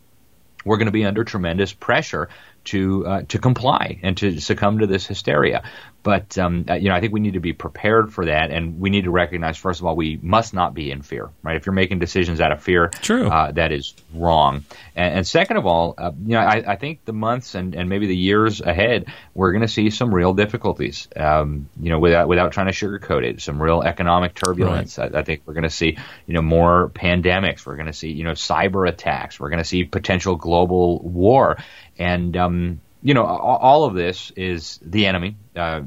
we're 0.65 0.77
going 0.77 0.87
to 0.87 0.91
be 0.91 1.05
under 1.05 1.23
tremendous 1.23 1.71
pressure 1.71 2.27
to 2.65 3.05
uh, 3.07 3.21
to 3.29 3.39
comply 3.39 3.99
and 4.03 4.17
to 4.17 4.41
succumb 4.41 4.79
to 4.79 4.87
this 4.87 5.05
hysteria. 5.05 5.63
But 6.05 6.37
um, 6.37 6.65
uh, 6.69 6.75
you 6.75 6.89
know, 6.89 6.95
I 6.95 6.99
think 6.99 7.13
we 7.13 7.19
need 7.19 7.33
to 7.33 7.39
be 7.39 7.53
prepared 7.53 8.13
for 8.13 8.25
that, 8.25 8.51
and 8.51 8.79
we 8.79 8.91
need 8.91 9.05
to 9.05 9.09
recognize 9.09 9.57
first 9.57 9.79
of 9.79 9.87
all 9.87 9.95
we 9.95 10.19
must 10.21 10.53
not 10.53 10.75
be 10.75 10.91
in 10.91 11.01
fear. 11.01 11.31
Right? 11.41 11.55
If 11.55 11.65
you're 11.65 11.73
making 11.73 11.97
decisions 11.97 12.39
out 12.39 12.51
of 12.51 12.61
fear, 12.61 12.89
True. 13.01 13.27
Uh, 13.27 13.51
that 13.53 13.71
is 13.71 13.95
wrong. 14.13 14.65
And, 14.95 15.15
and 15.15 15.27
second 15.27 15.57
of 15.57 15.65
all, 15.65 15.95
uh, 15.97 16.11
you 16.23 16.33
know, 16.33 16.41
I, 16.41 16.73
I, 16.73 16.75
think 16.75 17.05
the 17.05 17.13
months 17.13 17.55
and, 17.55 17.73
and 17.73 17.89
maybe 17.89 18.05
the 18.05 18.15
years 18.15 18.61
ahead, 18.61 19.07
we're 19.33 19.51
going 19.51 19.63
to 19.63 19.67
see 19.67 19.89
some 19.89 20.13
real 20.13 20.35
difficulties. 20.35 21.07
Um, 21.15 21.69
you 21.81 21.89
know, 21.89 21.97
without 21.97 22.27
without 22.27 22.51
trying 22.51 22.67
to 22.67 22.73
sugarcoat 22.73 23.23
it, 23.23 23.41
some 23.41 23.59
real 23.59 23.81
economic 23.81 24.35
turbulence. 24.35 24.99
Right. 24.99 25.15
I, 25.15 25.21
I 25.21 25.23
think 25.23 25.41
we're 25.47 25.55
going 25.55 25.63
to 25.63 25.71
see 25.71 25.97
you 26.27 26.35
know 26.35 26.43
more 26.43 26.91
pandemics. 26.93 27.65
We're 27.65 27.77
going 27.77 27.87
to 27.87 27.93
see 27.93 28.11
you 28.11 28.25
know 28.25 28.33
cyber 28.33 28.87
attacks. 28.87 29.39
We're 29.39 29.49
going 29.49 29.57
to 29.63 29.67
see 29.67 29.85
potential 29.85 30.35
global 30.35 30.99
war. 30.99 31.57
And 31.97 32.37
um, 32.37 32.81
you 33.05 33.13
know, 33.13 33.23
all, 33.23 33.83
of 33.83 33.93
this 33.93 34.31
is 34.35 34.79
the 34.81 35.05
enemy. 35.05 35.37
Uh, 35.55 35.83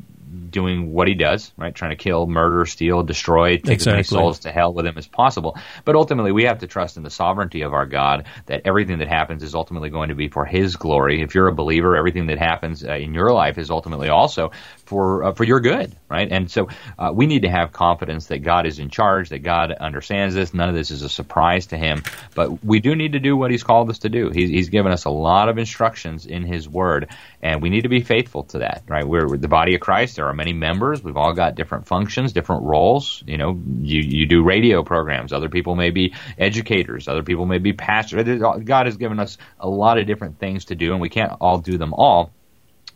doing 0.51 0.93
what 0.93 1.09
he 1.09 1.15
does, 1.15 1.53
right? 1.57 1.75
Trying 1.75 1.91
to 1.91 1.97
kill, 1.97 2.27
murder, 2.27 2.67
steal, 2.67 3.03
destroy, 3.03 3.57
take 3.57 3.71
exactly. 3.71 4.01
as 4.01 4.13
many 4.13 4.23
souls 4.23 4.39
to 4.41 4.51
hell 4.51 4.73
with 4.73 4.87
him 4.87 4.99
as 4.99 5.07
possible. 5.07 5.57
But 5.85 5.97
ultimately, 5.97 6.33
we 6.33 6.45
have 6.45 6.59
to 6.61 6.67
trust 6.67 6.97
in 6.97 7.03
the 7.03 7.11
sovereignty 7.11 7.63
of 7.63 7.73
our 7.73 7.87
God 7.87 8.27
that 8.47 8.63
everything 8.65 8.99
that 8.99 9.09
happens 9.09 9.43
is 9.43 9.55
ultimately 9.55 9.91
going 9.91 10.09
to 10.09 10.15
be 10.15 10.29
for 10.29 10.45
His 10.45 10.77
glory. 10.77 11.23
If 11.23 11.35
you're 11.35 11.49
a 11.49 11.55
believer, 11.55 11.97
everything 11.97 12.27
that 12.27 12.39
happens 12.39 12.85
uh, 12.85 12.93
in 12.93 13.15
your 13.15 13.33
life 13.33 13.59
is 13.59 13.71
ultimately 13.71 14.09
also 14.09 14.53
for 14.85 15.25
uh, 15.25 15.33
for 15.33 15.45
your 15.45 15.61
good, 15.61 15.97
right? 16.09 16.31
And 16.31 16.51
so 16.51 16.69
uh, 16.99 17.13
we 17.15 17.27
need 17.27 17.43
to 17.43 17.51
have 17.51 17.73
confidence 17.73 18.27
that 18.27 18.39
God 18.39 18.67
is 18.67 18.79
in 18.79 18.91
charge, 18.91 19.31
that 19.31 19.41
God 19.41 19.73
understands 19.73 20.35
this. 20.35 20.55
None 20.55 20.69
of 20.69 20.75
this 20.75 20.91
is 20.91 21.03
a 21.03 21.09
surprise 21.09 21.67
to 21.67 21.77
Him, 21.77 22.03
but 22.35 22.65
we 22.65 22.81
do 22.81 22.95
need 22.95 23.13
to 23.13 23.21
do 23.21 23.37
what 23.37 23.51
He's 23.51 23.63
called 23.63 23.91
us 23.91 24.01
to 24.01 24.09
do. 24.09 24.31
He's, 24.31 24.51
he's 24.51 24.69
given 24.69 24.93
us 24.93 25.05
a 25.05 25.11
lot 25.11 25.49
of 25.49 25.59
instructions 25.59 26.27
in 26.27 26.43
His 26.43 26.69
Word, 26.69 27.09
and 27.43 27.63
we 27.63 27.71
need 27.71 27.83
to 27.83 27.89
be 27.89 28.01
faithful 28.01 28.45
to 28.45 28.59
that, 28.59 28.83
right? 28.89 29.07
We're, 29.07 29.29
we're 29.29 29.37
the 29.37 29.49
body 29.49 29.75
of 29.75 29.81
Christ. 29.81 30.18
There 30.19 30.27
are 30.27 30.35
many 30.35 30.53
members. 30.53 31.01
We've 31.01 31.17
all 31.17 31.33
got 31.33 31.55
different 31.55 31.87
functions, 31.87 32.33
different 32.33 32.65
roles. 32.65 33.23
You 33.25 33.39
know, 33.39 33.63
you 33.83 34.01
you 34.01 34.27
do 34.27 34.43
radio 34.43 34.83
programs. 34.83 35.33
Other 35.33 35.49
people 35.49 35.77
may 35.77 35.91
be 35.91 36.13
educators. 36.37 37.07
Other 37.07 37.23
people 37.23 37.47
may 37.47 37.59
be 37.59 37.73
pastors. 37.73 38.41
God 38.65 38.87
has 38.87 38.97
given 38.97 39.21
us 39.21 39.39
a 39.61 39.69
lot 39.69 39.97
of 39.97 40.09
different 40.09 40.41
things 40.41 40.65
to 40.67 40.75
do, 40.75 40.91
and 40.91 41.01
we 41.01 41.09
can't 41.09 41.33
all 41.41 41.59
do 41.59 41.79
them 41.79 41.95
all. 41.95 42.33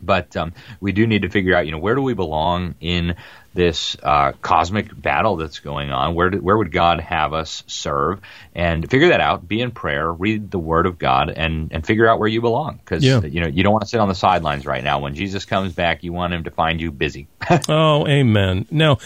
But 0.01 0.35
um, 0.35 0.51
we 0.81 0.91
do 0.91 1.07
need 1.07 1.21
to 1.21 1.29
figure 1.29 1.55
out, 1.55 1.65
you 1.65 1.71
know, 1.71 1.77
where 1.77 1.95
do 1.95 2.01
we 2.01 2.13
belong 2.13 2.75
in 2.81 3.15
this 3.53 3.95
uh, 4.01 4.31
cosmic 4.41 4.99
battle 4.99 5.35
that's 5.37 5.59
going 5.59 5.91
on? 5.91 6.15
Where 6.15 6.31
do, 6.31 6.39
where 6.39 6.57
would 6.57 6.71
God 6.71 6.99
have 7.01 7.33
us 7.33 7.63
serve? 7.67 8.19
And 8.55 8.89
figure 8.89 9.09
that 9.09 9.21
out. 9.21 9.47
Be 9.47 9.61
in 9.61 9.71
prayer. 9.71 10.11
Read 10.11 10.49
the 10.51 10.59
Word 10.59 10.85
of 10.85 10.99
God, 10.99 11.29
and 11.29 11.71
and 11.71 11.85
figure 11.85 12.07
out 12.07 12.19
where 12.19 12.27
you 12.27 12.41
belong. 12.41 12.79
Because 12.83 13.03
Yeah. 13.03 13.21
you 13.21 13.41
know 13.41 13.47
you 13.47 13.63
don't 13.63 13.71
want 13.73 13.83
to 13.83 13.89
sit 13.89 13.99
on 13.99 14.09
the 14.09 14.15
sidelines 14.15 14.65
right 14.65 14.83
now. 14.83 14.99
When 14.99 15.13
Jesus 15.15 15.45
comes 15.45 15.73
back, 15.73 16.03
you 16.03 16.13
want 16.13 16.33
Him 16.33 16.43
to 16.45 16.51
find 16.51 16.79
you 16.81 16.91
busy. 16.91 17.27
Oh, 17.69 18.05
amen. 18.07 18.65
Now, 18.71 18.97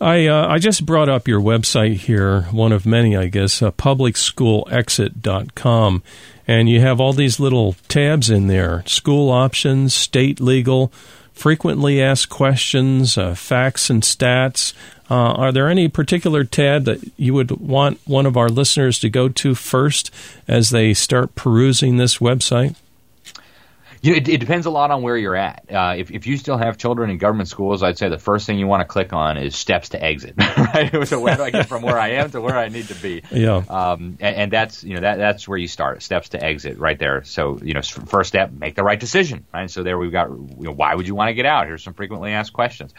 I 0.00 0.26
uh, 0.26 0.46
I 0.48 0.58
just 0.58 0.84
brought 0.86 1.08
up 1.08 1.26
your 1.28 1.40
website 1.40 1.94
here, 1.96 2.42
one 2.50 2.72
of 2.72 2.84
many, 2.86 3.16
I 3.16 3.26
guess, 3.28 3.62
uh, 3.62 3.70
publicschoolexit.com, 3.72 6.02
and 6.46 6.68
you 6.68 6.80
have 6.80 7.00
all 7.00 7.12
these 7.12 7.38
little 7.40 7.74
tabs 7.88 8.30
in 8.30 8.46
there: 8.48 8.82
school 8.86 9.30
options, 9.30 9.94
state 9.94 10.40
legal, 10.40 10.92
frequently 11.42 12.00
asked 12.00 12.28
questions, 12.28 13.18
uh, 13.18 13.34
facts 13.34 13.90
and 13.90 14.04
stats. 14.04 14.72
Uh, 15.10 15.32
are 15.32 15.50
there 15.50 15.68
any 15.68 15.88
particular 15.88 16.44
tab 16.44 16.84
that 16.84 17.00
you 17.16 17.34
would 17.34 17.50
want 17.50 17.98
one 18.06 18.26
of 18.26 18.36
our 18.36 18.48
listeners 18.48 19.00
to 19.00 19.10
go 19.10 19.28
to 19.28 19.52
first 19.52 20.12
as 20.46 20.70
they 20.70 20.94
start 20.94 21.34
perusing 21.34 21.96
this 21.96 22.18
website? 22.18 22.76
You 24.02 24.10
know, 24.10 24.16
it, 24.16 24.28
it 24.28 24.38
depends 24.38 24.66
a 24.66 24.70
lot 24.70 24.90
on 24.90 25.02
where 25.02 25.16
you're 25.16 25.36
at. 25.36 25.64
Uh, 25.70 25.94
if, 25.96 26.10
if 26.10 26.26
you 26.26 26.36
still 26.36 26.56
have 26.56 26.76
children 26.76 27.08
in 27.08 27.18
government 27.18 27.48
schools, 27.48 27.84
I'd 27.84 27.96
say 27.96 28.08
the 28.08 28.18
first 28.18 28.46
thing 28.46 28.58
you 28.58 28.66
want 28.66 28.80
to 28.80 28.84
click 28.84 29.12
on 29.12 29.38
is 29.38 29.54
steps 29.54 29.90
to 29.90 30.02
exit. 30.02 30.34
right? 30.38 30.90
So 31.12 31.20
where 31.20 31.36
do 31.36 31.42
I 31.42 31.50
get 31.50 31.68
from 31.68 31.82
where 31.82 31.98
I 31.98 32.12
am 32.12 32.30
to 32.30 32.40
where 32.40 32.56
I 32.56 32.68
need 32.68 32.88
to 32.88 32.94
be? 32.94 33.22
Yeah. 33.30 33.62
Um, 33.68 34.16
and, 34.20 34.36
and 34.36 34.52
that's 34.52 34.82
you 34.82 34.94
know 34.94 35.02
that 35.02 35.16
that's 35.18 35.46
where 35.46 35.58
you 35.58 35.68
start. 35.68 36.02
Steps 36.02 36.30
to 36.30 36.42
exit, 36.42 36.78
right 36.78 36.98
there. 36.98 37.22
So 37.24 37.58
you 37.62 37.74
know, 37.74 37.82
first 37.82 38.28
step, 38.28 38.50
make 38.50 38.74
the 38.74 38.82
right 38.82 38.98
decision. 38.98 39.46
Right. 39.52 39.70
So 39.70 39.82
there 39.82 39.98
we've 39.98 40.12
got. 40.12 40.30
You 40.30 40.56
know, 40.58 40.72
why 40.72 40.94
would 40.94 41.06
you 41.06 41.14
want 41.14 41.28
to 41.28 41.34
get 41.34 41.46
out? 41.46 41.66
Here's 41.66 41.84
some 41.84 41.94
frequently 41.94 42.32
asked 42.32 42.52
questions. 42.52 42.92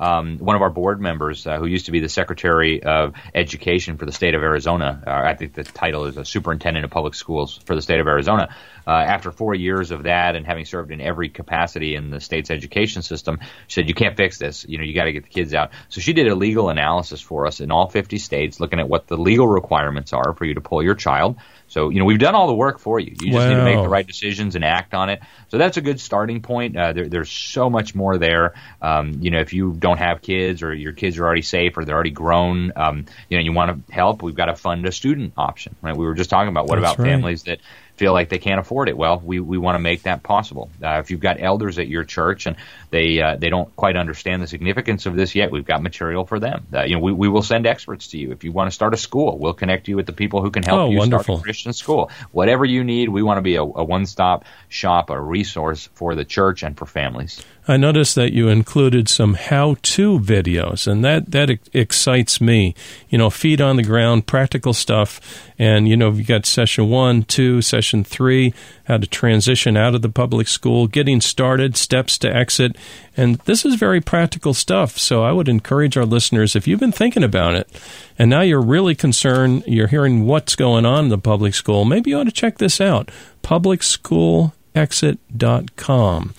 Um, 0.00 0.38
one 0.38 0.56
of 0.56 0.62
our 0.62 0.70
board 0.70 1.00
members, 1.00 1.46
uh, 1.46 1.58
who 1.58 1.66
used 1.66 1.86
to 1.86 1.92
be 1.92 2.00
the 2.00 2.08
Secretary 2.08 2.82
of 2.82 3.14
Education 3.34 3.98
for 3.98 4.06
the 4.06 4.12
state 4.12 4.34
of 4.34 4.42
Arizona, 4.42 5.02
uh, 5.06 5.10
I 5.10 5.34
think 5.34 5.52
the 5.52 5.62
title 5.62 6.06
is 6.06 6.16
a 6.16 6.24
Superintendent 6.24 6.86
of 6.86 6.90
Public 6.90 7.14
Schools 7.14 7.58
for 7.66 7.74
the 7.74 7.82
state 7.82 8.00
of 8.00 8.06
Arizona. 8.06 8.54
Uh, 8.90 9.04
after 9.04 9.30
four 9.30 9.54
years 9.54 9.92
of 9.92 10.02
that 10.02 10.34
and 10.34 10.44
having 10.44 10.64
served 10.64 10.90
in 10.90 11.00
every 11.00 11.28
capacity 11.28 11.94
in 11.94 12.10
the 12.10 12.18
state's 12.18 12.50
education 12.50 13.02
system, 13.02 13.38
she 13.68 13.74
said, 13.74 13.88
"You 13.88 13.94
can't 13.94 14.16
fix 14.16 14.36
this. 14.36 14.66
You 14.68 14.78
know, 14.78 14.84
you 14.84 14.94
got 14.94 15.04
to 15.04 15.12
get 15.12 15.22
the 15.22 15.28
kids 15.28 15.54
out." 15.54 15.70
So 15.90 16.00
she 16.00 16.12
did 16.12 16.26
a 16.26 16.34
legal 16.34 16.70
analysis 16.70 17.20
for 17.20 17.46
us 17.46 17.60
in 17.60 17.70
all 17.70 17.88
50 17.88 18.18
states, 18.18 18.58
looking 18.58 18.80
at 18.80 18.88
what 18.88 19.06
the 19.06 19.16
legal 19.16 19.46
requirements 19.46 20.12
are 20.12 20.34
for 20.34 20.44
you 20.44 20.54
to 20.54 20.60
pull 20.60 20.82
your 20.82 20.96
child. 20.96 21.36
So, 21.70 21.88
you 21.90 22.00
know, 22.00 22.04
we've 22.04 22.18
done 22.18 22.34
all 22.34 22.48
the 22.48 22.54
work 22.54 22.80
for 22.80 22.98
you. 22.98 23.14
You 23.20 23.30
just 23.30 23.48
need 23.48 23.54
to 23.54 23.64
make 23.64 23.80
the 23.80 23.88
right 23.88 24.04
decisions 24.04 24.56
and 24.56 24.64
act 24.64 24.92
on 24.92 25.08
it. 25.08 25.20
So 25.50 25.56
that's 25.56 25.76
a 25.76 25.80
good 25.80 26.00
starting 26.00 26.42
point. 26.42 26.76
Uh, 26.76 26.92
there, 26.92 27.08
there's 27.08 27.30
so 27.30 27.70
much 27.70 27.94
more 27.94 28.18
there. 28.18 28.54
Um, 28.82 29.18
you 29.20 29.30
know, 29.30 29.38
if 29.38 29.52
you 29.52 29.74
don't 29.78 29.98
have 29.98 30.20
kids 30.20 30.64
or 30.64 30.74
your 30.74 30.92
kids 30.92 31.16
are 31.18 31.24
already 31.24 31.42
safe 31.42 31.76
or 31.76 31.84
they're 31.84 31.94
already 31.94 32.10
grown, 32.10 32.72
um, 32.74 33.06
you 33.28 33.38
know, 33.38 33.44
you 33.44 33.52
want 33.52 33.86
to 33.86 33.92
help, 33.92 34.20
we've 34.20 34.34
got 34.34 34.46
to 34.46 34.56
fund 34.56 34.84
a 34.84 34.90
student 34.90 35.34
option. 35.36 35.76
Right? 35.80 35.96
We 35.96 36.06
were 36.06 36.14
just 36.14 36.28
talking 36.28 36.48
about 36.48 36.66
what 36.66 36.80
That's 36.80 36.94
about 36.94 37.04
right. 37.04 37.08
families 37.08 37.44
that 37.44 37.60
feel 38.00 38.14
like 38.14 38.30
they 38.30 38.38
can't 38.38 38.58
afford 38.58 38.88
it. 38.88 38.96
Well, 38.96 39.20
we, 39.22 39.40
we 39.40 39.58
want 39.58 39.74
to 39.74 39.78
make 39.78 40.04
that 40.04 40.22
possible. 40.22 40.70
Uh, 40.82 41.00
if 41.00 41.10
you've 41.10 41.20
got 41.20 41.36
elders 41.38 41.78
at 41.78 41.86
your 41.86 42.04
church 42.04 42.46
and 42.46 42.56
they 42.88 43.20
uh, 43.20 43.36
they 43.36 43.50
don't 43.50 43.74
quite 43.76 43.94
understand 43.94 44.42
the 44.42 44.46
significance 44.46 45.04
of 45.04 45.14
this 45.14 45.34
yet, 45.34 45.50
we've 45.50 45.66
got 45.66 45.82
material 45.82 46.24
for 46.24 46.40
them. 46.40 46.66
Uh, 46.72 46.84
you 46.84 46.94
know, 46.96 47.02
we, 47.02 47.12
we 47.12 47.28
will 47.28 47.42
send 47.42 47.66
experts 47.66 48.08
to 48.08 48.18
you. 48.18 48.32
If 48.32 48.42
you 48.42 48.52
want 48.52 48.70
to 48.70 48.74
start 48.74 48.94
a 48.94 48.96
school, 48.96 49.38
we'll 49.38 49.52
connect 49.52 49.86
you 49.86 49.96
with 49.96 50.06
the 50.06 50.14
people 50.14 50.40
who 50.40 50.50
can 50.50 50.62
help 50.62 50.80
Oh, 50.80 50.90
you 50.90 50.96
wonderful. 50.96 51.36
start 51.36 51.40
a 51.40 51.44
Christian 51.44 51.72
school. 51.74 52.10
Whatever 52.32 52.64
you 52.64 52.84
need, 52.84 53.10
we 53.10 53.22
want 53.22 53.36
to 53.36 53.42
be 53.42 53.56
a, 53.56 53.62
a 53.62 53.84
one 53.84 54.06
stop 54.06 54.46
shop, 54.70 55.10
a 55.10 55.20
resource 55.20 55.90
for 55.92 56.14
the 56.14 56.24
church 56.24 56.62
and 56.62 56.78
for 56.78 56.86
families. 56.86 57.44
I 57.70 57.76
noticed 57.76 58.16
that 58.16 58.32
you 58.32 58.48
included 58.48 59.08
some 59.08 59.34
how-to 59.34 60.18
videos, 60.18 60.88
and 60.88 61.04
that 61.04 61.30
that 61.30 61.50
excites 61.72 62.40
me. 62.40 62.74
You 63.08 63.18
know, 63.18 63.30
feet 63.30 63.60
on 63.60 63.76
the 63.76 63.84
ground, 63.84 64.26
practical 64.26 64.72
stuff, 64.72 65.20
and 65.56 65.86
you 65.86 65.96
know, 65.96 66.10
you 66.10 66.24
got 66.24 66.46
session 66.46 66.90
one, 66.90 67.22
two, 67.22 67.62
session 67.62 68.02
three, 68.02 68.52
how 68.86 68.96
to 68.96 69.06
transition 69.06 69.76
out 69.76 69.94
of 69.94 70.02
the 70.02 70.08
public 70.08 70.48
school, 70.48 70.88
getting 70.88 71.20
started, 71.20 71.76
steps 71.76 72.18
to 72.18 72.34
exit, 72.34 72.74
and 73.16 73.36
this 73.44 73.64
is 73.64 73.76
very 73.76 74.00
practical 74.00 74.52
stuff. 74.52 74.98
So 74.98 75.22
I 75.22 75.30
would 75.30 75.48
encourage 75.48 75.96
our 75.96 76.04
listeners, 76.04 76.56
if 76.56 76.66
you've 76.66 76.80
been 76.80 76.90
thinking 76.90 77.22
about 77.22 77.54
it, 77.54 77.70
and 78.18 78.28
now 78.28 78.40
you're 78.40 78.60
really 78.60 78.96
concerned, 78.96 79.62
you're 79.64 79.86
hearing 79.86 80.26
what's 80.26 80.56
going 80.56 80.84
on 80.84 81.04
in 81.04 81.10
the 81.10 81.18
public 81.18 81.54
school, 81.54 81.84
maybe 81.84 82.10
you 82.10 82.18
ought 82.18 82.24
to 82.24 82.32
check 82.32 82.58
this 82.58 82.80
out. 82.80 83.12
Public 83.42 83.84
school 83.84 84.54
exit.com. 84.74 86.34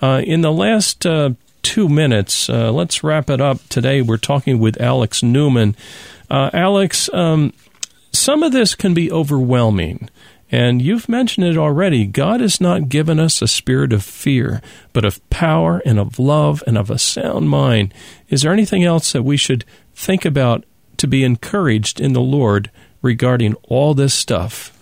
Uh, 0.00 0.22
in 0.24 0.40
the 0.40 0.52
last 0.52 1.06
uh, 1.06 1.30
two 1.62 1.88
minutes, 1.88 2.48
uh, 2.48 2.70
let's 2.72 3.02
wrap 3.02 3.30
it 3.30 3.40
up. 3.40 3.58
Today 3.68 4.02
we're 4.02 4.16
talking 4.16 4.58
with 4.58 4.80
Alex 4.80 5.22
Newman. 5.22 5.76
Uh, 6.30 6.50
Alex, 6.52 7.08
um, 7.12 7.52
some 8.12 8.42
of 8.42 8.52
this 8.52 8.74
can 8.74 8.94
be 8.94 9.10
overwhelming. 9.10 10.08
And 10.50 10.80
you've 10.80 11.08
mentioned 11.08 11.46
it 11.46 11.56
already. 11.56 12.06
God 12.06 12.40
has 12.40 12.60
not 12.60 12.88
given 12.88 13.18
us 13.18 13.42
a 13.42 13.48
spirit 13.48 13.92
of 13.92 14.04
fear, 14.04 14.62
but 14.92 15.04
of 15.04 15.28
power 15.28 15.82
and 15.84 15.98
of 15.98 16.18
love 16.18 16.62
and 16.66 16.78
of 16.78 16.88
a 16.88 16.98
sound 16.98 17.50
mind. 17.50 17.92
Is 18.28 18.42
there 18.42 18.52
anything 18.52 18.84
else 18.84 19.12
that 19.12 19.24
we 19.24 19.36
should 19.36 19.64
think 19.94 20.24
about 20.24 20.64
to 20.98 21.08
be 21.08 21.24
encouraged 21.24 22.00
in 22.00 22.12
the 22.12 22.20
Lord 22.20 22.70
regarding 23.02 23.54
all 23.64 23.92
this 23.92 24.14
stuff? 24.14 24.75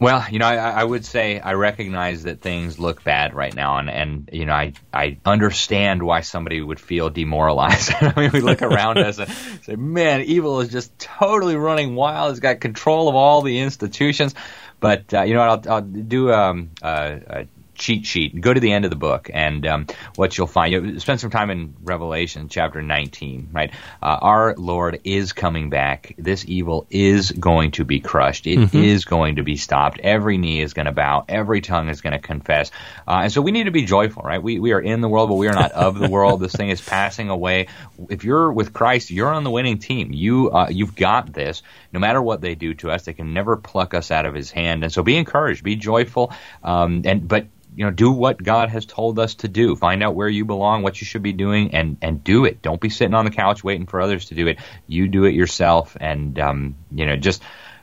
Well, 0.00 0.24
you 0.28 0.38
know, 0.40 0.46
I, 0.46 0.56
I 0.56 0.84
would 0.84 1.04
say 1.04 1.38
I 1.38 1.54
recognize 1.54 2.24
that 2.24 2.40
things 2.40 2.78
look 2.78 3.04
bad 3.04 3.32
right 3.32 3.54
now, 3.54 3.78
and, 3.78 3.88
and 3.88 4.28
you 4.32 4.44
know, 4.44 4.52
I 4.52 4.72
I 4.92 5.18
understand 5.24 6.02
why 6.02 6.22
somebody 6.22 6.60
would 6.60 6.80
feel 6.80 7.10
demoralized. 7.10 7.92
I 8.00 8.12
mean, 8.20 8.30
we 8.32 8.40
look 8.40 8.60
around 8.60 8.98
us 8.98 9.18
and 9.18 9.30
say, 9.62 9.76
"Man, 9.76 10.22
evil 10.22 10.60
is 10.60 10.68
just 10.70 10.98
totally 10.98 11.56
running 11.56 11.94
wild. 11.94 12.32
It's 12.32 12.40
got 12.40 12.60
control 12.60 13.08
of 13.08 13.14
all 13.14 13.42
the 13.42 13.60
institutions." 13.60 14.34
But 14.80 15.14
uh, 15.14 15.22
you 15.22 15.34
know, 15.34 15.40
I'll, 15.40 15.62
I'll 15.70 15.80
do 15.80 16.32
um, 16.32 16.72
a, 16.82 17.20
a 17.26 17.46
cheat 17.74 18.06
sheet. 18.06 18.40
Go 18.40 18.52
to 18.52 18.60
the 18.60 18.72
end 18.72 18.84
of 18.84 18.90
the 18.90 18.96
book, 18.96 19.30
and 19.32 19.66
um, 19.66 19.86
what 20.16 20.36
you'll 20.36 20.46
find. 20.46 20.72
You 20.72 21.00
spend 21.00 21.20
some 21.20 21.30
time 21.30 21.50
in 21.50 21.74
Revelation 21.82 22.48
chapter 22.48 22.82
19. 22.82 23.50
Right, 23.52 23.70
uh, 24.02 24.18
our 24.20 24.54
Lord 24.56 25.00
is 25.04 25.32
coming 25.32 25.70
back. 25.70 26.14
This 26.18 26.44
evil 26.46 26.86
is 26.90 27.30
going 27.30 27.72
to 27.72 27.84
be 27.84 28.00
crushed. 28.00 28.46
It 28.46 28.74
is 28.74 29.04
going 29.04 29.36
to 29.36 29.42
be 29.42 29.56
stopped. 29.56 30.00
Every 30.00 30.38
knee 30.38 30.60
is 30.60 30.74
going 30.74 30.86
to 30.86 30.92
bow. 30.92 31.24
Every 31.28 31.60
tongue 31.60 31.88
is 31.88 32.00
going 32.00 32.12
to 32.12 32.18
confess. 32.18 32.70
Uh, 33.06 33.20
and 33.24 33.32
so 33.32 33.42
we 33.42 33.50
need 33.50 33.64
to 33.64 33.70
be 33.70 33.84
joyful. 33.84 34.22
Right, 34.22 34.42
we 34.42 34.58
we 34.58 34.72
are 34.72 34.80
in 34.80 35.00
the 35.00 35.08
world, 35.08 35.28
but 35.28 35.36
we 35.36 35.48
are 35.48 35.54
not 35.54 35.72
of 35.72 35.98
the 35.98 36.08
world. 36.08 36.40
This 36.40 36.52
thing 36.52 36.70
is 36.70 36.80
passing 36.80 37.28
away. 37.30 37.68
If 38.08 38.24
you're 38.24 38.52
with 38.52 38.72
Christ, 38.72 39.10
you're 39.10 39.32
on 39.32 39.44
the 39.44 39.50
winning 39.50 39.78
team. 39.78 40.12
You 40.12 40.50
uh, 40.50 40.68
you've 40.70 40.94
got 40.94 41.32
this. 41.32 41.62
No 41.92 42.00
matter 42.00 42.20
what 42.20 42.40
they 42.40 42.54
do 42.54 42.74
to 42.74 42.90
us, 42.90 43.04
they 43.04 43.12
can 43.12 43.34
never 43.34 43.56
pluck 43.56 43.94
us 43.94 44.10
out 44.10 44.26
of 44.26 44.34
His 44.34 44.50
hand. 44.50 44.82
And 44.84 44.92
so 44.92 45.02
be 45.02 45.16
encouraged. 45.16 45.62
Be 45.62 45.76
joyful. 45.76 46.32
Um, 46.62 47.02
and 47.04 47.26
but 47.26 47.46
you 47.76 47.84
know, 47.84 47.90
do 47.90 48.10
what 48.10 48.42
God 48.42 48.70
has 48.70 48.86
told 48.86 49.18
us 49.18 49.34
to 49.36 49.48
do. 49.48 49.76
Find 49.76 50.02
out 50.02 50.14
where 50.14 50.28
you 50.28 50.44
belong, 50.44 50.82
what 50.82 51.00
you 51.00 51.06
should 51.06 51.22
be 51.22 51.32
doing, 51.32 51.74
and 51.74 51.96
and 52.02 52.22
do 52.22 52.44
it. 52.44 52.62
Don't 52.62 52.80
be 52.80 52.90
sitting 52.90 53.14
on 53.14 53.24
the 53.24 53.30
couch 53.30 53.64
waiting 53.64 53.86
for 53.86 54.00
others 54.00 54.26
to 54.26 54.34
do 54.34 54.46
it. 54.46 54.58
You 54.86 55.08
do 55.08 55.24
it 55.24 55.34
yourself, 55.34 55.96
and 56.00 56.38
um, 56.38 56.76
you 56.92 57.06
know, 57.06 57.16
just 57.16 57.42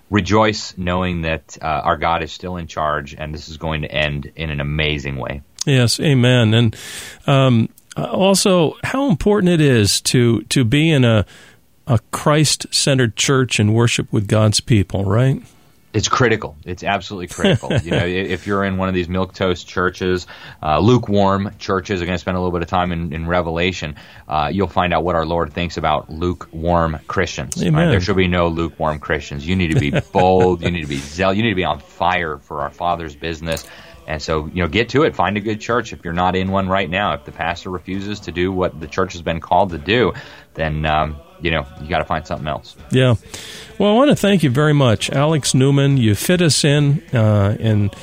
rejoice 0.10 0.78
knowing 0.78 1.22
that 1.22 1.58
uh, 1.62 1.66
our 1.66 1.98
God 1.98 2.24
is 2.24 2.32
still 2.32 2.58
in 2.58 2.68
charge, 2.68 3.16
and 3.18 3.34
this 3.34 3.50
is 3.50 3.58
going 3.58 3.82
to 3.82 3.92
end 3.92 4.32
in 4.36 4.50
an 4.50 4.60
amazing 4.60 5.18
way. 5.18 5.42
Yes, 5.66 6.00
amen. 6.00 6.54
And 6.54 6.76
um, 7.28 7.70
also, 7.96 8.78
how 8.84 9.10
important 9.10 9.52
it 9.52 9.62
is 9.62 10.02
to 10.02 10.42
to 10.44 10.64
be 10.64 10.90
in 10.90 11.04
a 11.04 11.26
a 11.88 12.00
Christ 12.12 12.68
centered 12.72 13.16
church 13.16 13.60
and 13.60 13.74
worship 13.74 14.12
with 14.14 14.28
God's 14.28 14.60
people, 14.60 15.04
right? 15.04 15.42
It's 15.94 16.08
critical. 16.08 16.56
It's 16.66 16.84
absolutely 16.84 17.28
critical. 17.28 17.74
you 17.84 17.92
know, 17.92 18.06
if 18.06 18.48
you're 18.48 18.64
in 18.64 18.78
one 18.78 18.88
of 18.88 18.96
these 18.96 19.10
milk 19.10 19.34
toast 19.34 19.68
churches, 19.68 20.26
uh, 20.64 20.80
lukewarm 20.80 21.54
churches, 21.60 22.02
are 22.02 22.06
going 22.06 22.16
to 22.16 22.20
spend 22.20 22.38
a 22.38 22.40
little 22.40 22.54
bit 22.54 22.62
of 22.62 22.70
time 22.70 22.92
in, 22.92 23.14
in 23.14 23.28
Revelation. 23.28 23.96
Uh, 24.28 24.50
you'll 24.52 24.68
find 24.68 24.94
out 24.94 25.04
what 25.04 25.16
our 25.16 25.26
Lord 25.26 25.54
thinks 25.54 25.78
about 25.78 26.10
lukewarm 26.10 27.00
Christians. 27.08 27.58
Right? 27.62 27.90
There 27.90 28.02
should 28.02 28.16
be 28.16 28.28
no 28.28 28.48
lukewarm 28.48 29.00
Christians. 29.00 29.46
You 29.46 29.56
need 29.56 29.72
to 29.72 29.80
be 29.80 29.92
bold. 30.14 30.62
you 30.62 30.72
need 30.72 30.82
to 30.82 30.88
be 30.88 30.98
zealous. 30.98 31.38
You 31.38 31.44
need 31.44 31.50
to 31.50 31.56
be 31.56 31.66
on 31.66 31.80
fire 31.80 32.38
for 32.38 32.62
our 32.62 32.72
Father's 32.72 33.16
business. 33.16 33.68
And 34.08 34.22
so, 34.22 34.48
you 34.48 34.64
know, 34.64 34.68
get 34.68 34.90
to 34.90 35.04
it. 35.04 35.16
Find 35.16 35.38
a 35.38 35.42
good 35.42 35.62
church. 35.62 35.94
If 35.94 36.04
you're 36.04 36.14
not 36.14 36.36
in 36.36 36.52
one 36.52 36.68
right 36.68 36.90
now, 36.90 37.14
if 37.14 37.26
the 37.26 37.32
pastor 37.32 37.70
refuses 37.70 38.22
to 38.22 38.32
do 38.32 38.52
what 38.52 38.80
the 38.80 38.88
church 38.88 39.14
has 39.14 39.22
been 39.22 39.40
called 39.40 39.72
to 39.72 39.78
do, 39.78 40.14
then 40.54 40.86
um, 40.86 41.18
you 41.42 41.52
know 41.52 41.66
you 41.82 41.90
got 41.90 42.00
to 42.00 42.06
find 42.06 42.26
something 42.26 42.48
else. 42.48 42.76
Yeah. 42.92 43.16
Well, 43.78 43.92
I 43.92 43.96
want 43.96 44.10
to 44.12 44.16
thank 44.16 44.44
you 44.44 44.50
very 44.50 44.74
much, 44.74 45.10
Alex 45.10 45.54
Newman. 45.54 45.98
You 45.98 46.16
fit 46.16 46.42
us 46.42 46.64
in, 46.64 47.02
uh, 47.14 47.58
and 47.60 47.94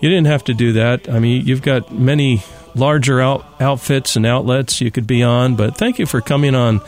you 0.00 0.08
didn't 0.08 0.26
have 0.26 0.44
to 0.44 0.54
do 0.54 0.72
that. 0.74 1.08
I 1.08 1.18
mean, 1.18 1.46
you've 1.46 1.62
got 1.62 1.92
many 1.92 2.42
larger 2.74 3.20
out, 3.20 3.46
outfits 3.60 4.16
and 4.16 4.26
outlets 4.26 4.80
you 4.80 4.90
could 4.90 5.06
be 5.06 5.22
on, 5.22 5.56
but 5.56 5.76
thank 5.76 5.98
you 5.98 6.06
for 6.06 6.20
coming 6.20 6.54
on 6.54 6.80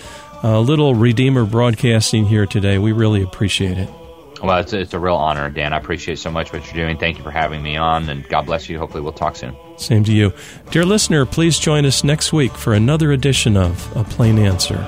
uh, 0.44 0.60
Little 0.60 0.94
Redeemer 0.94 1.44
Broadcasting 1.44 2.26
here 2.26 2.46
today. 2.46 2.78
We 2.78 2.92
really 2.92 3.22
appreciate 3.22 3.78
it. 3.78 3.88
Well, 4.42 4.58
it's, 4.58 4.72
it's 4.72 4.94
a 4.94 4.98
real 4.98 5.16
honor, 5.16 5.50
Dan. 5.50 5.72
I 5.74 5.76
appreciate 5.76 6.18
so 6.18 6.30
much 6.30 6.52
what 6.52 6.64
you're 6.66 6.86
doing. 6.86 6.96
Thank 6.96 7.18
you 7.18 7.24
for 7.24 7.30
having 7.30 7.62
me 7.62 7.76
on, 7.76 8.08
and 8.08 8.26
God 8.28 8.46
bless 8.46 8.68
you. 8.70 8.78
Hopefully, 8.78 9.02
we'll 9.02 9.12
talk 9.12 9.36
soon. 9.36 9.54
Same 9.76 10.02
to 10.04 10.12
you. 10.12 10.32
Dear 10.70 10.86
listener, 10.86 11.26
please 11.26 11.58
join 11.58 11.84
us 11.84 12.04
next 12.04 12.32
week 12.32 12.52
for 12.52 12.72
another 12.72 13.12
edition 13.12 13.56
of 13.56 13.94
A 13.96 14.04
Plain 14.04 14.38
Answer. 14.38 14.78